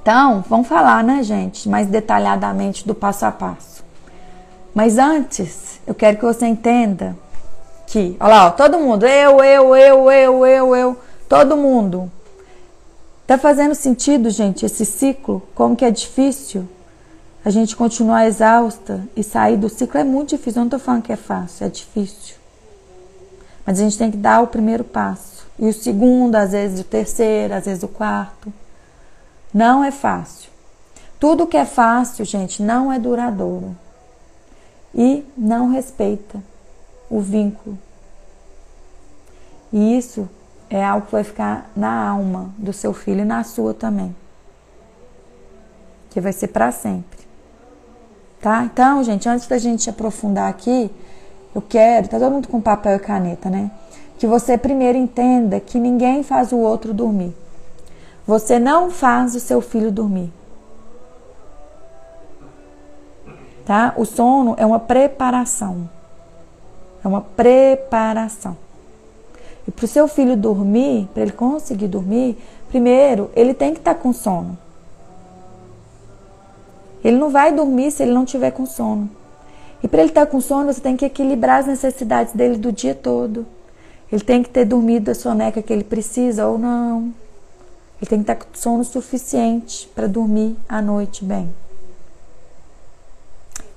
[0.00, 3.84] Então, vamos falar, né, gente, mais detalhadamente do passo a passo.
[4.74, 7.16] Mas antes, eu quero que você entenda
[7.86, 10.98] que, olha lá, ó, todo mundo, eu, eu, eu, eu, eu, eu,
[11.30, 12.10] todo mundo.
[13.24, 15.40] Tá fazendo sentido, gente, esse ciclo?
[15.54, 16.68] Como que é difícil
[17.44, 20.00] a gente continuar exausta e sair do ciclo?
[20.00, 22.34] É muito difícil, eu não tô falando que é fácil, é difícil.
[23.64, 25.46] Mas a gente tem que dar o primeiro passo.
[25.56, 28.52] E o segundo, às vezes o terceiro, às vezes o quarto.
[29.54, 30.50] Não é fácil.
[31.20, 33.76] Tudo que é fácil, gente, não é duradouro
[34.92, 36.42] e não respeita
[37.08, 37.78] o vínculo.
[39.72, 40.28] E isso
[40.70, 44.16] é algo que vai ficar na alma do seu filho e na sua também.
[46.08, 47.18] Que vai ser para sempre.
[48.40, 48.64] Tá?
[48.64, 50.90] Então, gente, antes da gente aprofundar aqui,
[51.54, 53.70] eu quero, tá todo mundo com papel e caneta, né?
[54.18, 57.36] Que você primeiro entenda que ninguém faz o outro dormir.
[58.26, 60.32] Você não faz o seu filho dormir.
[63.70, 63.94] tá?
[63.96, 65.88] O sono é uma preparação.
[67.04, 68.56] É uma preparação.
[69.70, 72.36] E para o seu filho dormir, para ele conseguir dormir,
[72.68, 74.58] primeiro ele tem que estar tá com sono.
[77.04, 79.08] Ele não vai dormir se ele não tiver com sono.
[79.80, 82.72] E para ele estar tá com sono, você tem que equilibrar as necessidades dele do
[82.72, 83.46] dia todo.
[84.10, 87.14] Ele tem que ter dormido a soneca que ele precisa ou não.
[88.00, 91.48] Ele tem que estar tá com sono suficiente para dormir à noite bem.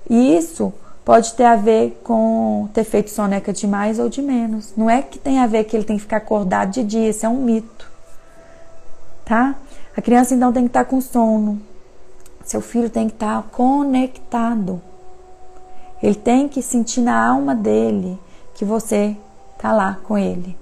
[0.10, 0.74] E isso
[1.06, 4.74] pode ter a ver com ter feito soneca de mais ou de menos.
[4.76, 7.26] Não é que tem a ver que ele tem que ficar acordado de dia, isso
[7.26, 7.92] é um mito.
[9.26, 9.56] Tá?
[9.96, 11.62] A criança então tem que estar com sono.
[12.44, 14.82] Seu filho tem que estar conectado.
[16.02, 18.20] Ele tem que sentir na alma dele
[18.56, 19.16] que você
[19.56, 20.58] está lá com ele.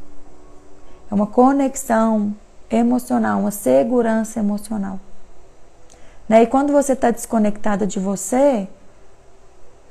[1.10, 2.36] É uma conexão
[2.70, 5.00] emocional, uma segurança emocional.
[6.30, 6.44] Né?
[6.44, 8.68] E quando você está desconectada de você,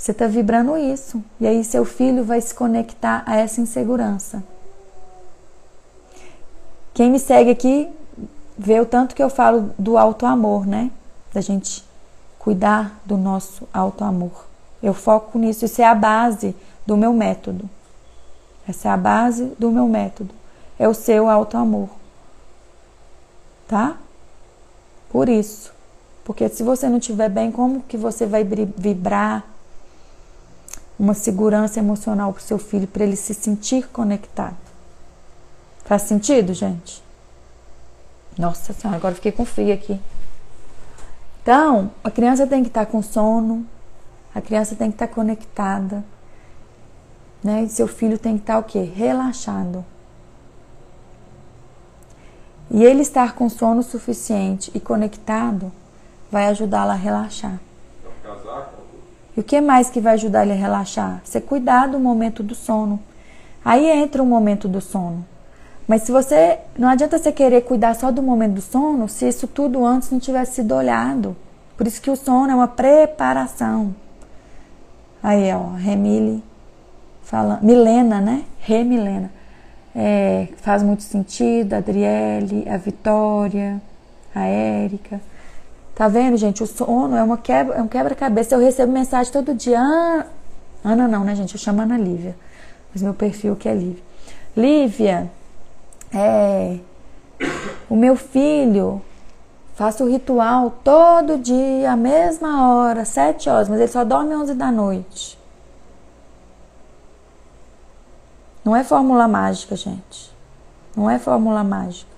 [0.01, 1.23] você está vibrando isso.
[1.39, 4.43] E aí seu filho vai se conectar a essa insegurança.
[6.95, 7.87] Quem me segue aqui
[8.57, 10.91] vê o tanto que eu falo do alto amor, né?
[11.35, 11.85] Da gente
[12.39, 14.47] cuidar do nosso alto amor.
[14.83, 15.67] Eu foco nisso.
[15.67, 17.69] Isso é a base do meu método.
[18.67, 20.35] Essa é a base do meu método.
[20.79, 21.91] É o seu alto amor.
[23.69, 23.99] Tá?
[25.11, 25.73] Por isso
[26.25, 29.45] Porque se você não estiver bem, como que você vai vibrar
[31.01, 34.57] uma segurança emocional para o seu filho, para ele se sentir conectado?
[35.83, 37.03] Faz sentido, gente?
[38.37, 39.99] Nossa senhora, agora fiquei com frio aqui.
[41.43, 43.67] Então, a criança tem que estar tá com sono,
[44.35, 46.05] a criança tem que estar tá conectada,
[47.43, 47.63] né?
[47.63, 48.83] E seu filho tem que estar tá o quê?
[48.83, 49.83] Relaxado.
[52.71, 55.73] E ele estar com sono suficiente e conectado
[56.31, 57.59] vai ajudá-lo a relaxar.
[59.37, 61.21] E o que mais que vai ajudar ele a relaxar?
[61.25, 63.01] Você cuidar do momento do sono.
[63.65, 65.25] Aí entra o momento do sono.
[65.87, 66.59] Mas se você.
[66.79, 70.19] Não adianta você querer cuidar só do momento do sono se isso tudo antes não
[70.19, 71.37] tivesse sido olhado.
[71.77, 73.95] Por isso que o sono é uma preparação.
[75.23, 76.43] Aí, ó, Remile
[77.23, 77.63] falando.
[77.63, 78.45] Milena, né?
[78.61, 79.31] Remilena.
[79.95, 81.75] É, faz muito sentido.
[81.75, 83.81] A Adriele, a Vitória,
[84.35, 85.21] a Érica.
[86.01, 86.63] Tá vendo, gente?
[86.63, 88.55] O sono é, uma quebra, é um quebra-cabeça.
[88.55, 89.79] Eu recebo mensagem todo dia.
[89.79, 90.25] Ah,
[90.83, 91.53] Ana não, né, gente?
[91.53, 92.35] Eu chamo Ana Lívia.
[92.91, 94.03] Mas meu perfil que é Lívia.
[94.57, 95.31] Lívia,
[96.11, 96.79] é,
[97.87, 99.03] o meu filho
[99.75, 104.55] faço o ritual todo dia, a mesma hora, sete horas, mas ele só dorme onze
[104.55, 105.39] da noite.
[108.65, 110.35] Não é fórmula mágica, gente.
[110.97, 112.11] Não é fórmula mágica.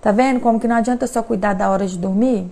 [0.00, 2.50] Tá vendo como que não adianta só cuidar da hora de dormir?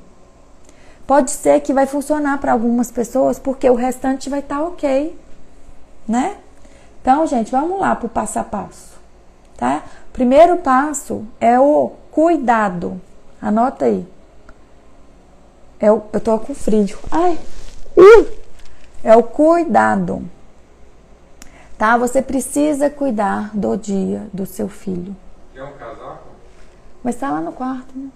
[1.07, 5.17] Pode ser que vai funcionar para algumas pessoas, porque o restante vai estar tá ok,
[6.07, 6.37] né?
[7.01, 8.99] Então, gente, vamos lá para o passo a passo,
[9.57, 9.85] tá?
[10.13, 13.01] Primeiro passo é o cuidado.
[13.41, 14.07] Anota aí.
[15.79, 16.99] É o, eu tô com frio.
[17.11, 17.39] Ai.
[17.97, 18.27] Uh,
[19.05, 20.29] é o cuidado.
[21.79, 21.97] Tá?
[21.99, 25.15] Você precisa cuidar do dia do seu filho.
[25.53, 26.29] Quer um casaco?
[27.05, 28.09] Mas tá lá no quarto, né?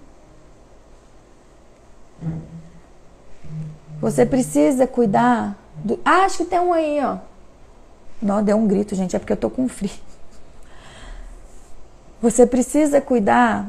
[4.01, 6.01] Você precisa cuidar do.
[6.05, 7.19] Ah, acho que tem um aí, ó.
[8.21, 9.15] Não, deu um grito, gente.
[9.15, 9.91] É porque eu tô com frio.
[12.23, 13.67] Você precisa cuidar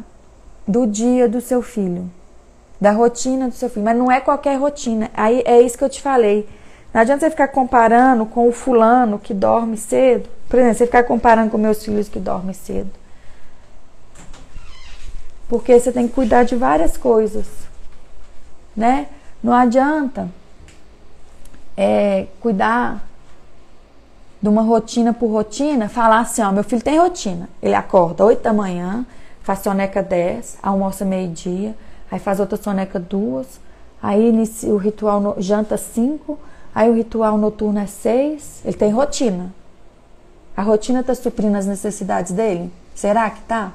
[0.68, 2.10] do dia do seu filho,
[2.80, 5.10] da rotina do seu filho, mas não é qualquer rotina.
[5.14, 6.48] Aí é isso que eu te falei.
[6.94, 10.30] Não adianta você ficar comparando com o fulano que dorme cedo.
[10.50, 12.92] Por exemplo, você ficar comparando com meus filhos que dormem cedo.
[15.48, 17.46] Porque você tem que cuidar de várias coisas,
[18.76, 19.08] né?
[19.44, 20.30] Não adianta
[21.76, 23.04] é, cuidar
[24.42, 27.50] de uma rotina por rotina, falar assim, ó, meu filho tem rotina.
[27.62, 29.06] Ele acorda 8 da manhã,
[29.42, 31.76] faz soneca 10, almoça meio-dia,
[32.12, 33.60] aí faz outra soneca 2,
[34.02, 36.38] aí inicia o ritual no, janta 5,
[36.74, 38.62] aí o ritual noturno é 6.
[38.66, 39.54] Ele tem rotina.
[40.56, 42.72] A rotina está suprindo as necessidades dele?
[42.94, 43.72] Será que tá?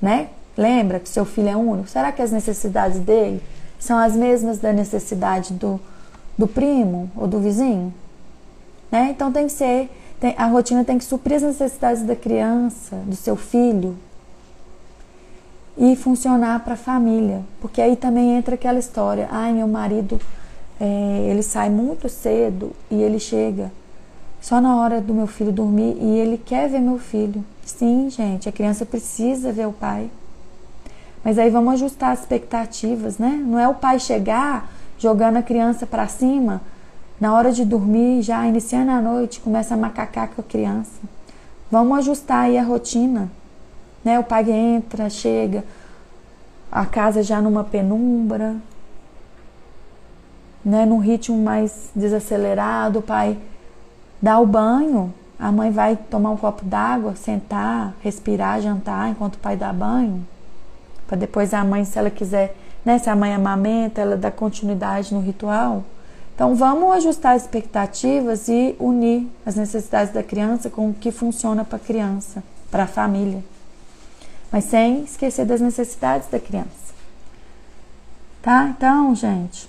[0.00, 0.28] Né?
[0.56, 1.88] Lembra que seu filho é único?
[1.88, 3.42] Será que as necessidades dele
[3.80, 5.80] são as mesmas da necessidade do,
[6.38, 7.92] do primo ou do vizinho?
[8.92, 9.08] Né?
[9.10, 13.16] Então tem que ser, tem, a rotina tem que suprir as necessidades da criança, do
[13.16, 13.96] seu filho
[15.76, 20.20] e funcionar para a família, porque aí também entra aquela história, ai meu marido
[20.78, 23.72] é, ele sai muito cedo e ele chega
[24.40, 27.44] só na hora do meu filho dormir e ele quer ver meu filho.
[27.64, 30.10] Sim, gente, a criança precisa ver o pai.
[31.24, 33.42] Mas aí vamos ajustar as expectativas, né?
[33.44, 36.60] Não é o pai chegar jogando a criança para cima
[37.20, 40.98] na hora de dormir, já iniciando a noite, começa a macacar com a criança.
[41.70, 43.30] Vamos ajustar aí a rotina.
[44.02, 44.18] Né?
[44.18, 45.62] O pai entra, chega,
[46.72, 48.56] a casa já numa penumbra,
[50.64, 50.86] né?
[50.86, 53.36] num ritmo mais desacelerado, o pai
[54.20, 59.38] dá o banho, a mãe vai tomar um copo d'água, sentar, respirar, jantar enquanto o
[59.38, 60.26] pai dá banho.
[61.10, 62.96] Para depois a mãe, se ela quiser, né?
[62.96, 65.82] se a mãe amamenta, ela dá continuidade no ritual.
[66.32, 71.64] Então, vamos ajustar as expectativas e unir as necessidades da criança com o que funciona
[71.64, 73.42] para a criança, para a família.
[74.52, 76.94] Mas sem esquecer das necessidades da criança.
[78.40, 78.72] Tá?
[78.76, 79.68] Então, gente,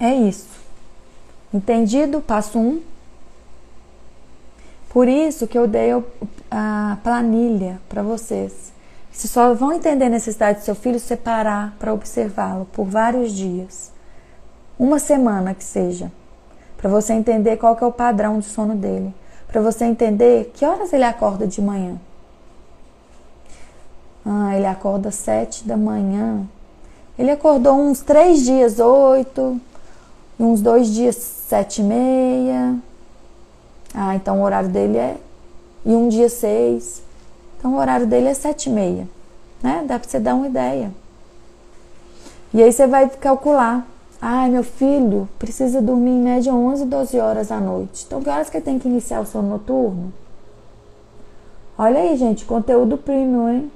[0.00, 0.48] é isso.
[1.54, 2.20] Entendido?
[2.20, 2.60] Passo 1.
[2.60, 2.82] Um.
[4.88, 5.90] Por isso que eu dei
[6.50, 8.69] a planilha para vocês.
[9.12, 13.90] Vocês só vão entender a necessidade do seu filho separar para observá-lo por vários dias
[14.78, 16.10] uma semana que seja,
[16.78, 19.14] para você entender qual que é o padrão de sono dele,
[19.46, 22.00] para você entender que horas ele acorda de manhã.
[24.24, 26.46] Ah, ele acorda sete da manhã.
[27.18, 29.60] Ele acordou uns três dias oito,
[30.38, 32.78] e uns dois dias sete e meia.
[33.92, 35.16] Ah, então o horário dele é
[35.84, 37.02] e um dia seis.
[37.60, 39.06] Então o horário dele é sete e meia,
[39.62, 39.84] né?
[39.86, 40.90] Dá para você dar uma ideia.
[42.54, 43.86] E aí você vai calcular.
[44.20, 48.04] Ai, meu filho precisa dormir em média 11, 12 horas à noite.
[48.06, 50.12] Então, que horas que ele tem que iniciar o sono noturno?
[51.78, 53.72] Olha aí, gente, conteúdo premium, hein?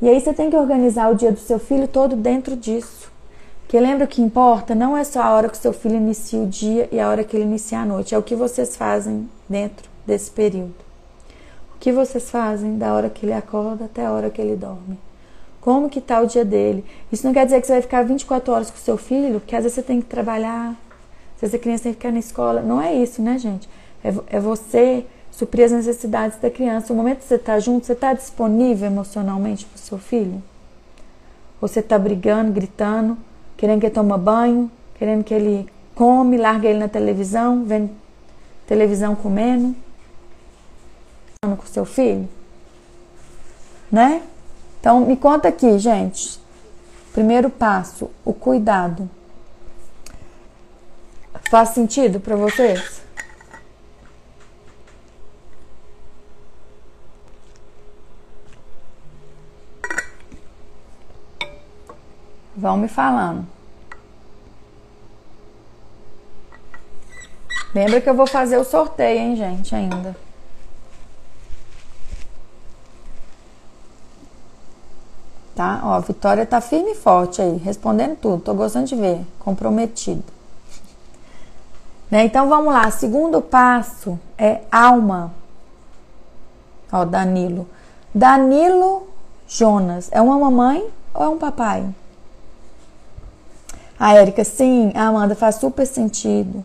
[0.00, 3.12] E aí você tem que organizar o dia do seu filho todo dentro disso.
[3.62, 6.46] Porque lembra que importa não é só a hora que o seu filho inicia o
[6.46, 9.88] dia e a hora que ele inicia a noite, é o que vocês fazem dentro
[10.06, 10.83] desse período.
[11.84, 14.98] Que vocês fazem da hora que ele acorda até a hora que ele dorme.
[15.60, 16.82] Como que tá o dia dele?
[17.12, 19.54] Isso não quer dizer que você vai ficar 24 horas com o seu filho, porque
[19.54, 20.70] às vezes você tem que trabalhar,
[21.34, 22.62] às vezes a criança tem que ficar na escola.
[22.62, 23.68] Não é isso, né, gente?
[24.02, 26.90] É, é você suprir as necessidades da criança.
[26.90, 30.42] O momento que você está junto, você está disponível emocionalmente para o seu filho?
[31.60, 33.14] Ou você está brigando, gritando,
[33.58, 37.90] querendo que ele tome banho, querendo que ele come, larga ele na televisão, vendo
[38.66, 39.76] televisão comendo?
[41.44, 42.28] Com seu filho?
[43.92, 44.22] Né?
[44.80, 46.40] Então, me conta aqui, gente.
[47.12, 49.08] Primeiro passo, o cuidado.
[51.50, 53.02] Faz sentido para vocês?
[62.56, 63.46] Vão me falando.
[67.74, 70.16] Lembra que eu vou fazer o sorteio, hein, gente, ainda.
[75.54, 75.80] Tá?
[75.84, 78.42] Ó, a Vitória tá firme e forte aí, respondendo tudo.
[78.42, 80.24] Tô gostando de ver, comprometido.
[82.10, 82.24] Né?
[82.24, 82.90] Então vamos lá.
[82.90, 85.32] Segundo passo é alma.
[86.92, 87.66] Ó, Danilo.
[88.14, 89.08] Danilo
[89.48, 91.86] Jonas é uma mamãe ou é um papai?
[93.98, 96.64] A Érica, sim, a Amanda faz super sentido.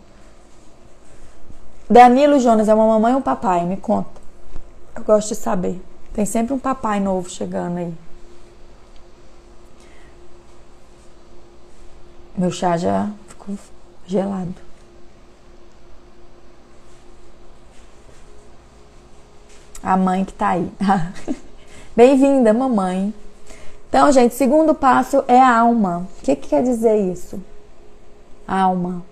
[1.90, 3.66] Danilo Jonas é uma mamãe ou um papai?
[3.66, 4.20] Me conta.
[4.96, 5.82] Eu gosto de saber.
[6.14, 7.94] Tem sempre um papai novo chegando aí.
[12.38, 13.58] Meu chá já ficou
[14.06, 14.56] gelado.
[19.82, 20.72] A mãe que tá aí.
[21.96, 23.14] Bem-vinda, mamãe.
[23.88, 26.08] Então, gente, segundo passo é a alma.
[26.20, 27.42] O que, que quer dizer isso?
[28.48, 29.04] Alma.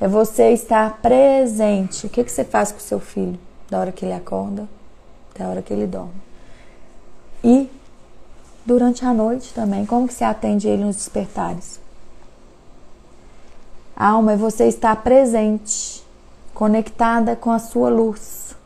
[0.00, 2.06] É você estar presente.
[2.06, 3.38] O que, que você faz com o seu filho?
[3.68, 4.68] Da hora que ele acorda
[5.30, 6.12] até a hora que ele dorme.
[7.42, 7.68] E
[8.64, 11.80] durante a noite também, como que você atende ele nos despertares?
[13.96, 16.02] Alma você estar presente,
[16.54, 18.56] conectada com a sua luz,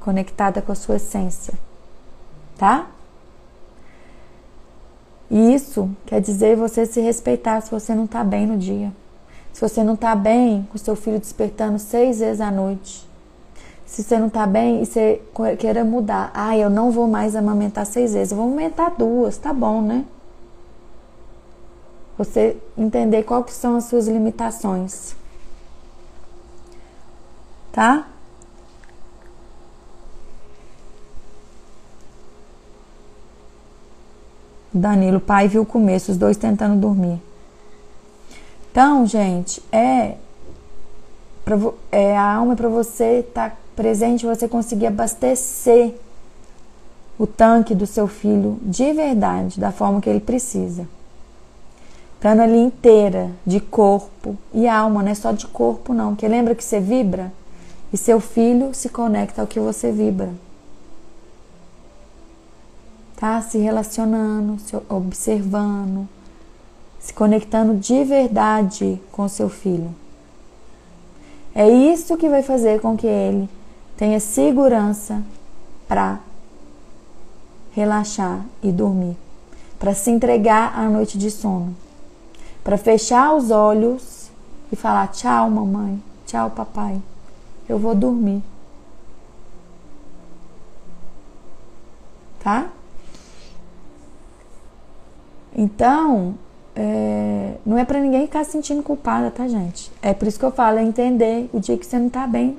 [0.00, 1.54] conectada com a sua essência,
[2.56, 2.86] tá?
[5.30, 8.92] E isso quer dizer você se respeitar se você não está bem no dia.
[9.50, 13.08] Se você não está bem com seu filho despertando seis vezes à noite.
[13.92, 15.20] Se você não está bem e você
[15.58, 16.30] queira mudar.
[16.32, 18.32] Ah, eu não vou mais amamentar seis vezes.
[18.32, 20.06] Eu vou amamentar duas, tá bom, né?
[22.16, 25.14] Você entender quais são as suas limitações.
[27.70, 28.06] Tá?
[34.72, 37.20] Danilo, pai viu o começo, os dois tentando dormir.
[38.70, 40.16] Então, gente, é,
[41.90, 45.94] é a alma é para você estar tá presente, você conseguir abastecer
[47.18, 50.86] o tanque do seu filho de verdade, da forma que ele precisa
[52.22, 56.54] estando ali inteira, de corpo e alma, não é só de corpo não, porque lembra
[56.54, 57.32] que você vibra
[57.92, 60.30] e seu filho se conecta ao que você vibra.
[63.16, 66.08] Tá se relacionando, se observando,
[67.00, 69.92] se conectando de verdade com seu filho.
[71.52, 73.48] É isso que vai fazer com que ele
[74.02, 75.22] tenha segurança
[75.86, 76.18] para
[77.70, 79.16] relaxar e dormir,
[79.78, 81.72] para se entregar à noite de sono
[82.64, 84.28] para fechar os olhos
[84.72, 87.00] e falar: tchau, mamãe, tchau, papai,
[87.68, 88.42] eu vou dormir.
[92.40, 92.70] Tá?
[95.54, 96.34] Então,
[96.74, 99.92] é, não é para ninguém ficar se sentindo culpada, tá, gente?
[100.02, 102.58] É por isso que eu falo: é entender o dia que você não tá bem.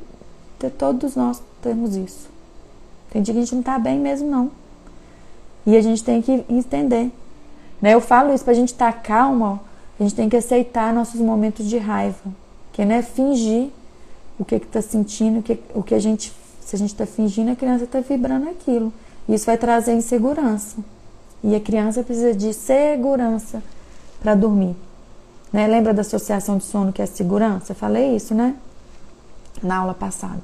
[0.70, 2.30] Todos nós temos isso.
[3.12, 4.52] Tem dia que a gente não tá bem mesmo, não.
[5.66, 7.12] E a gente tem que entender.
[7.82, 7.94] Né?
[7.94, 9.62] Eu falo isso pra gente estar tá calma
[10.00, 12.18] a gente tem que aceitar nossos momentos de raiva,
[12.72, 13.70] que não é fingir
[14.40, 17.52] o que está sentindo, o que, o que a gente, se a gente está fingindo,
[17.52, 18.92] a criança está vibrando aquilo.
[19.30, 20.78] Isso vai trazer insegurança.
[21.44, 23.62] E a criança precisa de segurança
[24.22, 24.76] para dormir.
[25.52, 25.68] Né?
[25.68, 27.72] Lembra da associação de sono que é segurança?
[27.72, 28.56] Eu falei isso, né?
[29.62, 30.44] Na aula passada.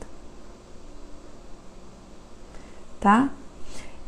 [3.00, 3.30] Tá?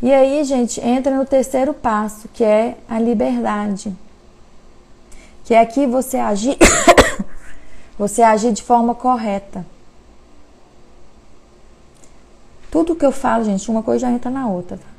[0.02, 3.95] E aí, gente, entra no terceiro passo, que é a liberdade.
[5.45, 6.58] Que é aqui você agir
[7.97, 9.66] você agir de forma correta.
[12.72, 14.78] Tudo que eu falo, gente, uma coisa já entra na outra.
[14.78, 14.91] Tá?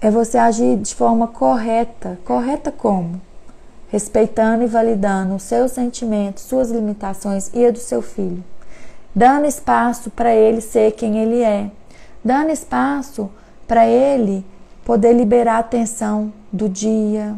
[0.00, 2.18] É você agir de forma correta.
[2.24, 3.20] Correta como?
[3.94, 8.42] Respeitando e validando os seus sentimentos, suas limitações e a do seu filho.
[9.14, 11.70] Dando espaço para ele ser quem ele é.
[12.24, 13.30] Dando espaço
[13.68, 14.44] para ele
[14.84, 17.36] poder liberar a atenção do dia,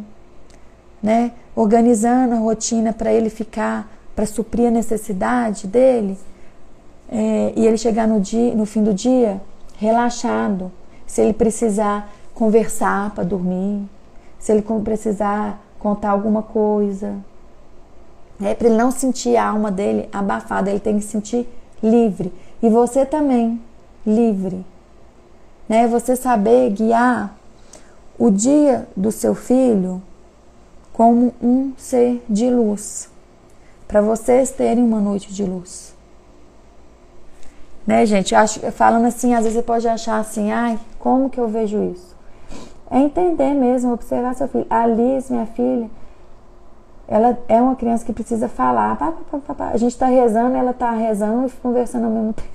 [1.03, 1.33] né?
[1.55, 6.19] Organizando a rotina para ele ficar para suprir a necessidade dele
[7.11, 9.43] é, e ele chegar no, dia, no fim do dia
[9.77, 10.73] relaxado.
[11.07, 13.83] Se ele precisar conversar para dormir,
[14.39, 17.14] se ele precisar contar alguma coisa,
[18.43, 21.49] é para ele não sentir a alma dele abafada, ele tem que sentir
[21.80, 22.32] livre.
[22.61, 23.62] E você também,
[24.05, 24.66] livre.
[25.68, 25.87] Né?
[25.87, 27.39] Você saber guiar
[28.18, 30.03] o dia do seu filho
[30.93, 33.09] como um ser de luz
[33.87, 35.95] para vocês terem uma noite de luz.
[37.87, 38.34] Né, gente?
[38.34, 42.16] Acho, falando assim, às vezes você pode achar assim, ai, como que eu vejo isso?
[42.91, 44.66] É entender mesmo, observar seu filho.
[44.70, 45.91] A Liz, minha filha,
[47.09, 48.97] ela é uma criança que precisa falar.
[48.97, 52.49] Pá, pá, pá, a gente está rezando, ela está rezando e conversando ao mesmo tempo.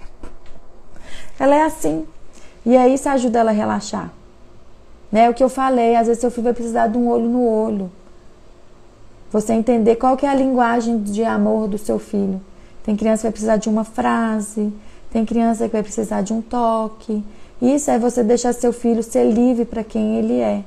[1.40, 2.06] Ela é assim.
[2.66, 4.12] E aí isso ajuda ela a relaxar.
[5.12, 5.30] Né?
[5.30, 7.92] O que eu falei, às vezes seu filho vai precisar de um olho no olho.
[9.32, 12.42] Você entender qual que é a linguagem de amor do seu filho.
[12.84, 14.74] Tem criança que vai precisar de uma frase,
[15.12, 17.24] tem criança que vai precisar de um toque.
[17.62, 20.64] Isso é você deixar seu filho ser livre para quem ele é.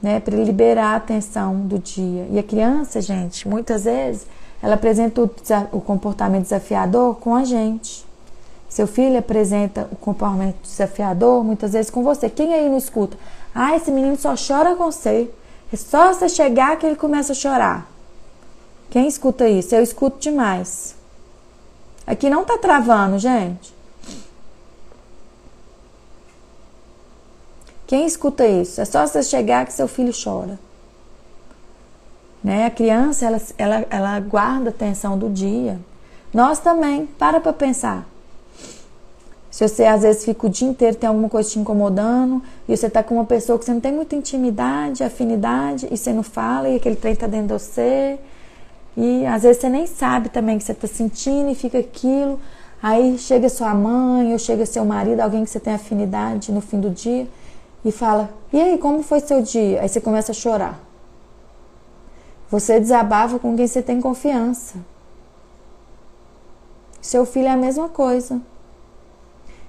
[0.00, 2.28] Né, para liberar a atenção do dia.
[2.30, 4.26] E a criança, gente, muitas vezes,
[4.62, 5.30] ela apresenta o,
[5.72, 8.04] o comportamento desafiador com a gente.
[8.68, 12.28] Seu filho apresenta o comportamento desafiador muitas vezes com você.
[12.28, 13.16] Quem aí não escuta?
[13.54, 15.30] Ah, esse menino só chora com você.
[15.72, 17.90] É só você chegar que ele começa a chorar.
[18.90, 19.74] Quem escuta isso?
[19.74, 20.93] Eu escuto demais.
[22.06, 23.74] Aqui não tá travando, gente.
[27.86, 28.80] Quem escuta isso?
[28.80, 30.58] É só você chegar que seu filho chora.
[32.42, 32.66] Né?
[32.66, 35.78] A criança, ela, ela, ela guarda a atenção do dia.
[36.32, 37.06] Nós também.
[37.06, 38.06] Para para pensar.
[39.54, 42.90] Se você às vezes fica o dia inteiro, tem alguma coisa te incomodando, e você
[42.90, 46.68] tá com uma pessoa que você não tem muita intimidade, afinidade, e você não fala,
[46.68, 48.18] e aquele trem tá dentro de você,
[48.96, 52.38] e às vezes você nem sabe também que você tá sentindo e fica aquilo.
[52.82, 56.78] Aí chega sua mãe, ou chega seu marido, alguém que você tem afinidade no fim
[56.78, 57.26] do dia,
[57.84, 59.80] e fala: E aí, como foi seu dia?
[59.80, 60.80] Aí você começa a chorar.
[62.50, 64.76] Você desabafa com quem você tem confiança.
[67.00, 68.40] Seu filho é a mesma coisa.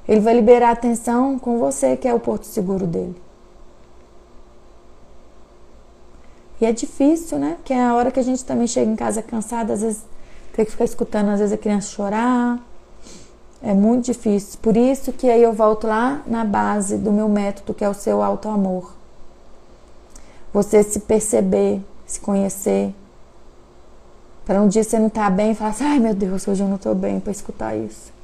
[0.08, 3.25] Ele vai liberar atenção com você, que é o porto seguro dele.
[6.60, 7.58] E é difícil, né?
[7.64, 10.04] Que é a hora que a gente também chega em casa cansada, às vezes
[10.54, 12.60] tem que ficar escutando, às vezes a criança chorar.
[13.62, 14.60] É muito difícil.
[14.62, 17.94] Por isso que aí eu volto lá na base do meu método, que é o
[17.94, 18.94] seu auto-amor.
[20.54, 22.94] Você se perceber, se conhecer.
[24.46, 26.68] Para um dia você não tá bem e falar assim, ai meu Deus, hoje eu
[26.68, 28.16] não estou bem para escutar isso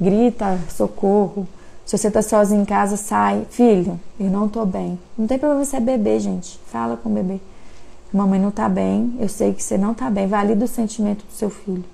[0.00, 1.46] grita socorro.
[1.90, 3.44] Se você tá sozinho em casa, sai.
[3.50, 4.96] Filho, eu não tô bem.
[5.18, 6.56] Não tem problema você é bebê, gente.
[6.66, 7.40] Fala com o bebê.
[8.12, 9.16] Mamãe não tá bem.
[9.18, 10.28] Eu sei que você não tá bem.
[10.28, 11.84] Valida o sentimento do seu filho.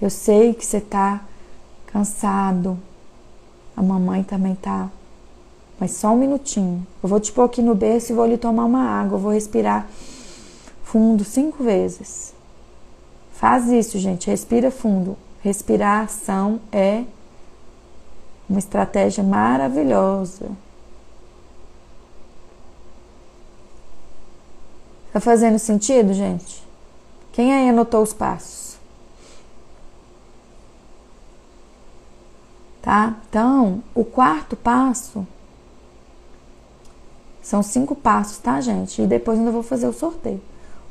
[0.00, 1.22] Eu sei que você tá
[1.88, 2.78] cansado.
[3.76, 4.88] A mamãe também tá.
[5.80, 6.86] Mas só um minutinho.
[7.02, 9.16] Eu vou te pôr aqui no berço e vou lhe tomar uma água.
[9.16, 9.88] Eu vou respirar
[10.84, 12.32] fundo cinco vezes.
[13.32, 14.30] Faz isso, gente.
[14.30, 15.16] Respira fundo.
[15.42, 17.02] Respiração é
[18.48, 20.50] uma estratégia maravilhosa.
[25.12, 26.62] Tá fazendo sentido, gente?
[27.32, 28.76] Quem aí anotou os passos?
[32.82, 33.16] Tá?
[33.28, 35.26] Então, o quarto passo
[37.40, 39.02] são cinco passos, tá, gente?
[39.02, 40.42] E depois ainda vou fazer o sorteio.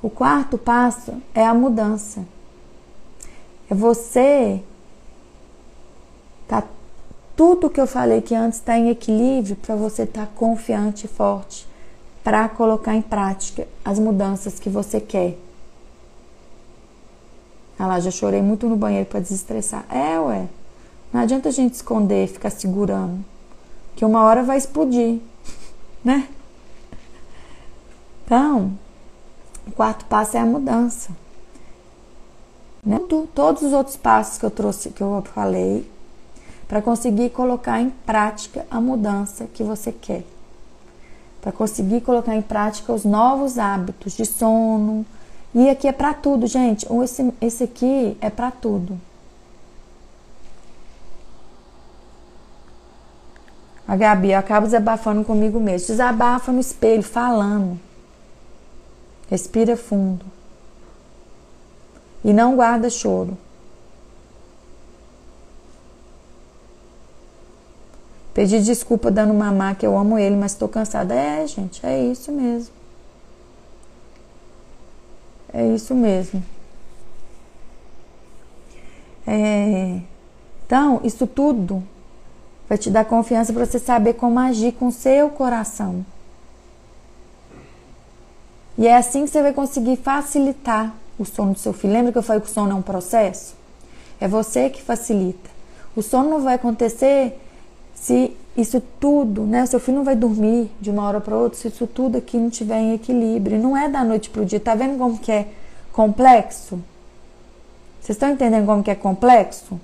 [0.02, 2.26] O quarto passo é a mudança.
[3.70, 4.64] É você
[7.36, 11.10] tudo que eu falei que antes está em equilíbrio para você estar tá confiante e
[11.10, 11.68] forte
[12.24, 15.38] para colocar em prática as mudanças que você quer.
[17.78, 19.86] Ah lá, já chorei muito no banheiro para desestressar.
[19.90, 20.48] É, ué.
[21.12, 23.24] Não adianta a gente esconder, ficar segurando,
[23.96, 25.20] que uma hora vai explodir,
[26.04, 26.28] né?
[28.26, 28.72] Então,
[29.68, 31.12] o quarto passo é a mudança.
[32.84, 33.00] né?
[33.36, 35.88] todos os outros passos que eu trouxe, que eu falei,
[36.74, 40.24] para conseguir colocar em prática a mudança que você quer.
[41.40, 45.06] Para conseguir colocar em prática os novos hábitos de sono.
[45.54, 46.88] E aqui é para tudo, gente.
[47.04, 49.00] Esse, esse aqui é para tudo.
[53.88, 55.86] A Gabi, eu acabo desabafando comigo mesmo.
[55.86, 57.80] Desabafa no espelho, falando.
[59.30, 60.26] Respira fundo.
[62.26, 63.38] E não guarda choro.
[68.34, 71.14] Pedi desculpa dando mamar que eu amo ele, mas estou cansada.
[71.14, 72.74] É, gente, é isso mesmo.
[75.54, 76.44] É isso mesmo.
[79.28, 80.00] É,
[80.66, 81.84] então, isso tudo
[82.68, 86.04] vai te dar confiança para você saber como agir com seu coração.
[88.76, 91.94] E é assim que você vai conseguir facilitar o sono do seu filho.
[91.94, 93.54] Lembra que eu falei que o sono é um processo?
[94.20, 95.50] É você que facilita.
[95.96, 97.40] O sono não vai acontecer
[97.94, 99.64] se isso tudo, né?
[99.64, 102.38] O seu filho não vai dormir de uma hora para outra se isso tudo aqui
[102.38, 103.60] não estiver em equilíbrio.
[103.60, 104.60] Não é da noite para o dia.
[104.60, 105.48] Tá vendo como que é
[105.92, 106.80] complexo?
[108.00, 109.80] Vocês estão entendendo como que é complexo?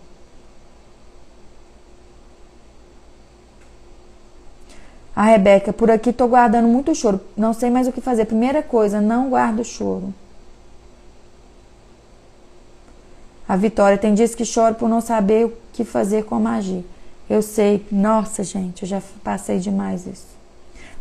[5.16, 7.20] A Rebeca, por aqui tô guardando muito choro.
[7.36, 8.26] Não sei mais o que fazer.
[8.26, 10.14] Primeira coisa, não guardo choro.
[13.48, 16.86] A Vitória tem dias que choro por não saber o que fazer com a magia.
[17.30, 20.28] Eu sei, nossa gente, eu já passei demais isso.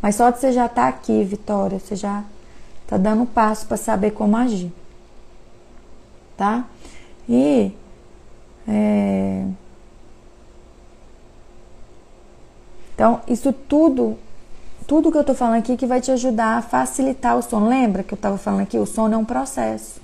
[0.03, 2.23] Mas só de você já estar tá aqui, Vitória, você já
[2.87, 4.73] tá dando um passo para saber como agir.
[6.37, 6.67] Tá?
[7.29, 7.73] E
[8.67, 9.45] é,
[12.99, 14.19] Então, isso tudo,
[14.85, 17.69] tudo que eu tô falando aqui que vai te ajudar a facilitar o sono.
[17.69, 18.77] Lembra que eu estava falando aqui?
[18.77, 20.01] O sono é um processo.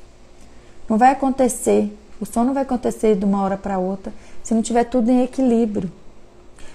[0.89, 4.13] Não vai acontecer, o sono não vai acontecer de uma hora para outra
[4.45, 5.91] se não tiver tudo em equilíbrio.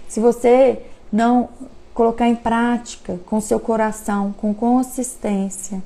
[0.09, 0.81] Se você
[1.11, 1.47] não
[1.93, 5.81] colocar em prática com seu coração, com consistência,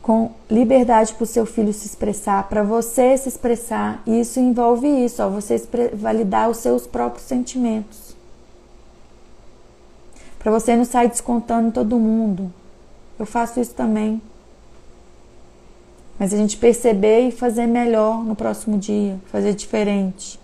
[0.00, 5.22] com liberdade para o seu filho se expressar, para você se expressar, isso envolve isso,
[5.22, 5.62] ó, você
[5.92, 8.12] validar os seus próprios sentimentos
[10.42, 12.52] para você não sair descontando todo mundo.
[13.16, 14.20] Eu faço isso também.
[16.18, 20.41] Mas a gente perceber e fazer melhor no próximo dia, fazer diferente.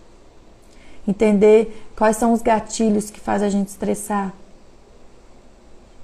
[1.09, 4.35] Entender quais são os gatilhos que fazem a gente estressar.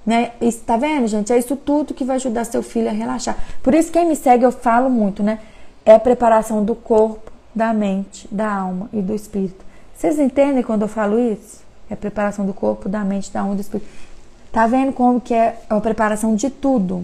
[0.03, 0.31] Né?
[0.41, 1.31] Isso, tá vendo, gente?
[1.31, 3.37] É isso tudo que vai ajudar seu filho a relaxar.
[3.61, 5.39] Por isso, quem me segue, eu falo muito, né?
[5.85, 9.63] É a preparação do corpo, da mente, da alma e do espírito.
[9.95, 11.63] Vocês entendem quando eu falo isso?
[11.89, 13.87] É a preparação do corpo, da mente, da alma, do espírito.
[14.51, 17.03] Tá vendo como que é a preparação de tudo?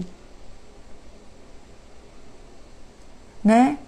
[3.42, 3.78] Né?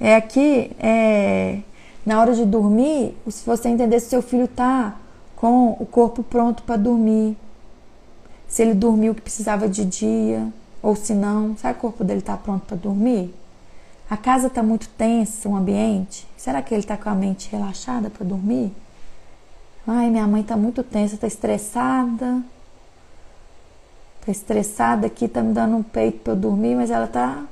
[0.00, 1.60] É aqui, é,
[2.04, 4.96] na hora de dormir, se você entender se seu filho tá
[5.36, 7.36] com o corpo pronto para dormir,
[8.48, 10.46] se ele dormiu que precisava de dia,
[10.82, 13.34] ou se não, será que o corpo dele tá pronto para dormir?
[14.08, 18.10] A casa tá muito tensa, o ambiente, será que ele tá com a mente relaxada
[18.10, 18.72] para dormir?
[19.86, 22.42] Ai, minha mãe tá muito tensa, tá estressada.
[24.24, 27.44] Tá estressada aqui, tá me dando um peito para eu dormir, mas ela tá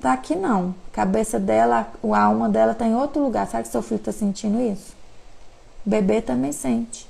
[0.00, 0.74] tá aqui não.
[0.88, 3.46] A cabeça dela, a alma dela tá em outro lugar.
[3.46, 4.94] Sabe que seu filho tá sentindo isso?
[5.86, 7.08] O bebê também sente.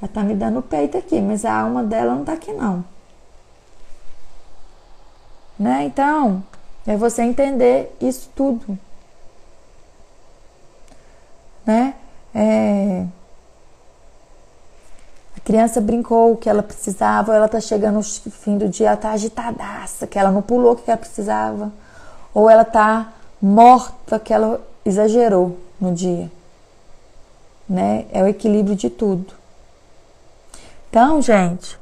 [0.00, 2.84] Ela tá me dando peito aqui, mas a alma dela não tá aqui não.
[5.58, 5.84] Né?
[5.84, 6.42] Então,
[6.86, 8.78] é você entender isso tudo.
[11.64, 11.94] Né?
[12.34, 13.06] É...
[15.44, 20.06] Criança brincou que ela precisava, ela tá chegando no fim do dia, ela tá agitadaça,
[20.06, 21.70] que ela não pulou o que ela precisava,
[22.32, 26.30] ou ela tá morta, que ela exagerou no dia.
[27.68, 28.06] Né?
[28.10, 29.34] É o equilíbrio de tudo.
[30.88, 31.78] Então, gente,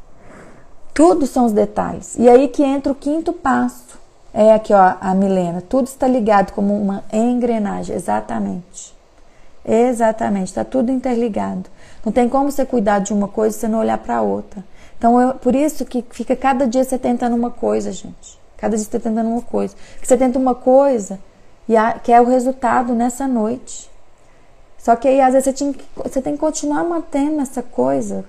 [0.92, 2.16] tudo são os detalhes.
[2.18, 4.00] E aí que entra o quinto passo.
[4.34, 5.60] É aqui, ó, a Milena.
[5.60, 8.91] Tudo está ligado como uma engrenagem, exatamente.
[9.64, 11.70] Exatamente, está tudo interligado.
[12.04, 14.64] Não tem como você cuidar de uma coisa e você não olhar para outra.
[14.98, 18.38] Então, eu, por isso que fica cada dia você tentando uma coisa, gente.
[18.56, 19.74] Cada dia você está tentando uma coisa.
[20.00, 21.18] Que você tenta uma coisa
[21.68, 23.90] e a, que é o resultado nessa noite.
[24.78, 28.24] Só que aí, às vezes, você, tinha, você tem que continuar mantendo essa coisa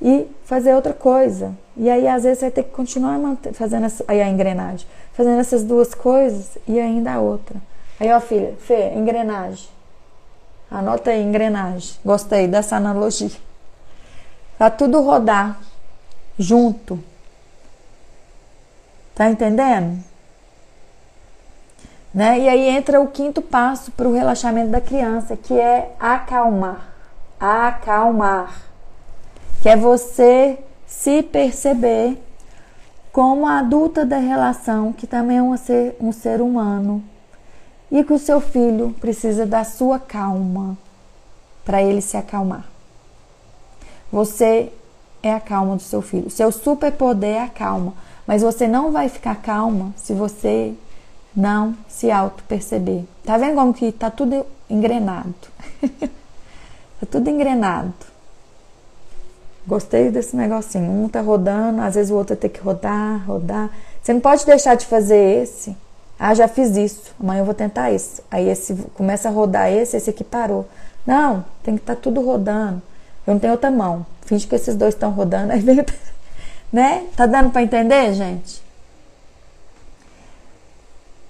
[0.00, 1.54] e fazer outra coisa.
[1.76, 4.86] E aí, às vezes, você vai ter que continuar mantendo, fazendo essa, aí a engrenagem.
[5.12, 7.56] Fazendo essas duas coisas e ainda a outra.
[7.98, 9.68] Aí, ó, filha, Fê, engrenagem.
[10.70, 11.96] Anota aí, engrenagem.
[12.04, 13.30] Gostei dessa analogia.
[14.56, 15.58] Pra tudo rodar
[16.38, 17.02] junto.
[19.14, 20.02] Tá entendendo?
[22.14, 22.40] Né?
[22.40, 26.88] E aí entra o quinto passo para o relaxamento da criança, que é acalmar.
[27.38, 28.62] Acalmar.
[29.62, 32.18] Que é você se perceber
[33.12, 37.02] como a adulta da relação, que também é um ser, um ser humano,
[37.90, 40.76] e que o seu filho precisa da sua calma
[41.64, 42.64] para ele se acalmar.
[44.12, 44.72] Você
[45.22, 46.30] é a calma do seu filho.
[46.30, 47.94] Seu superpoder é a calma,
[48.26, 50.74] mas você não vai ficar calma se você
[51.34, 53.04] não se auto perceber.
[53.24, 55.34] Tá vendo como que tá tudo engrenado?
[57.00, 57.92] tá tudo engrenado.
[59.66, 60.90] Gostei desse negocinho.
[60.90, 63.70] Um tá rodando, às vezes o outro tem que rodar, rodar.
[64.02, 65.76] Você não pode deixar de fazer esse.
[66.22, 67.14] Ah, já fiz isso.
[67.18, 68.22] Amanhã eu vou tentar esse.
[68.30, 70.68] Aí esse começa a rodar esse, esse aqui parou.
[71.06, 72.82] Não, tem que estar tá tudo rodando.
[73.26, 74.04] Eu não tenho outra mão.
[74.20, 75.82] Finge que esses dois estão rodando, aí vem,
[76.70, 77.06] né?
[77.16, 78.62] Tá dando para entender, gente?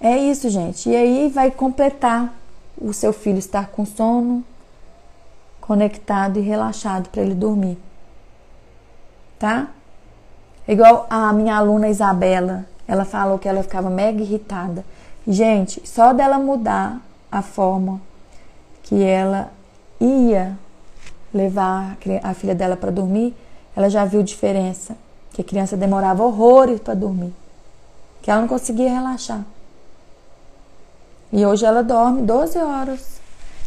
[0.01, 0.89] É isso, gente.
[0.89, 2.33] E aí vai completar
[2.77, 4.43] o seu filho estar com sono,
[5.61, 7.77] conectado e relaxado para ele dormir.
[9.39, 9.69] Tá?
[10.67, 14.83] Igual a minha aluna Isabela, ela falou que ela ficava mega irritada.
[15.25, 16.99] Gente, só dela mudar
[17.31, 18.01] a forma
[18.83, 19.49] que ela
[19.97, 20.57] ia
[21.33, 23.33] levar a filha dela para dormir,
[23.73, 24.97] ela já viu diferença.
[25.31, 27.33] Que a criança demorava horrores para dormir.
[28.21, 29.45] Que ela não conseguia relaxar.
[31.31, 33.21] E hoje ela dorme 12 horas.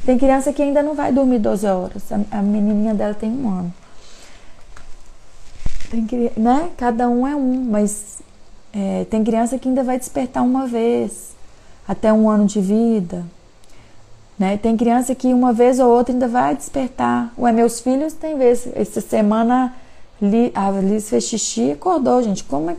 [0.04, 2.02] Tem criança que ainda não vai dormir 12 horas.
[2.30, 3.74] A, menininha dela tem um ano.
[5.90, 6.06] Tem,
[6.36, 6.70] né?
[6.76, 8.22] Cada um é um, mas
[8.74, 11.30] é, tem criança que ainda vai despertar uma vez,
[11.86, 13.24] até um ano de vida.
[14.36, 14.56] Né?
[14.56, 17.32] Tem criança que uma vez ou outra ainda vai despertar.
[17.38, 18.72] Ué, meus filhos tem vezes.
[18.74, 19.72] Essa semana
[20.54, 22.42] a Liz fez xixi e acordou, gente.
[22.42, 22.76] Como é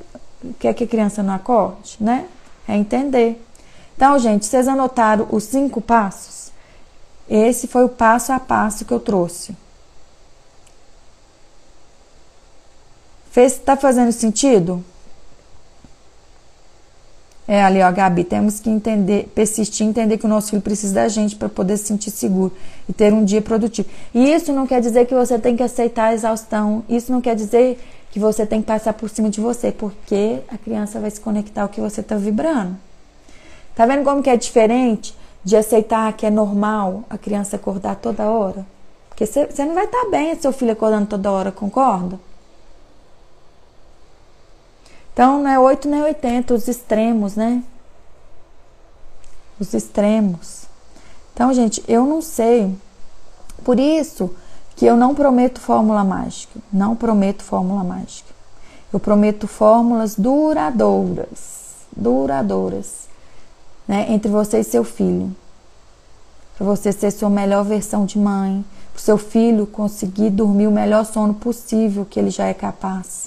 [0.60, 1.96] que, é que a criança não acorde?
[2.02, 2.26] Né?
[2.68, 3.42] É entender.
[3.96, 6.52] Então, gente, vocês anotaram os cinco passos?
[7.30, 9.56] Esse foi o passo a passo que eu trouxe.
[13.32, 14.84] Fez, tá fazendo sentido?
[17.48, 21.08] É ali, ó, Gabi, temos que entender, persistir, entender que o nosso filho precisa da
[21.08, 22.52] gente para poder se sentir seguro
[22.90, 23.88] e ter um dia produtivo.
[24.16, 26.84] E isso não quer dizer que você tem que aceitar a exaustão.
[26.90, 30.58] Isso não quer dizer que você tem que passar por cima de você, porque a
[30.58, 32.76] criança vai se conectar ao que você está vibrando.
[33.76, 38.24] Tá vendo como que é diferente de aceitar que é normal a criança acordar toda
[38.24, 38.66] hora?
[39.10, 42.20] Porque você não vai estar tá bem seu filho acordando toda hora, concorda?
[45.16, 47.64] Então não é 8 nem 80, os extremos, né?
[49.58, 50.66] Os extremos.
[51.34, 52.76] Então, gente, eu não sei.
[53.64, 54.30] Por isso
[54.76, 56.60] que eu não prometo fórmula mágica.
[56.72, 58.30] Não prometo fórmula mágica.
[58.92, 61.86] Eu prometo fórmulas duradouras.
[61.96, 63.08] Duradouras
[63.88, 65.34] né, entre você e seu filho.
[66.58, 70.72] Para você ser sua melhor versão de mãe, para o seu filho conseguir dormir o
[70.72, 73.24] melhor sono possível que ele já é capaz.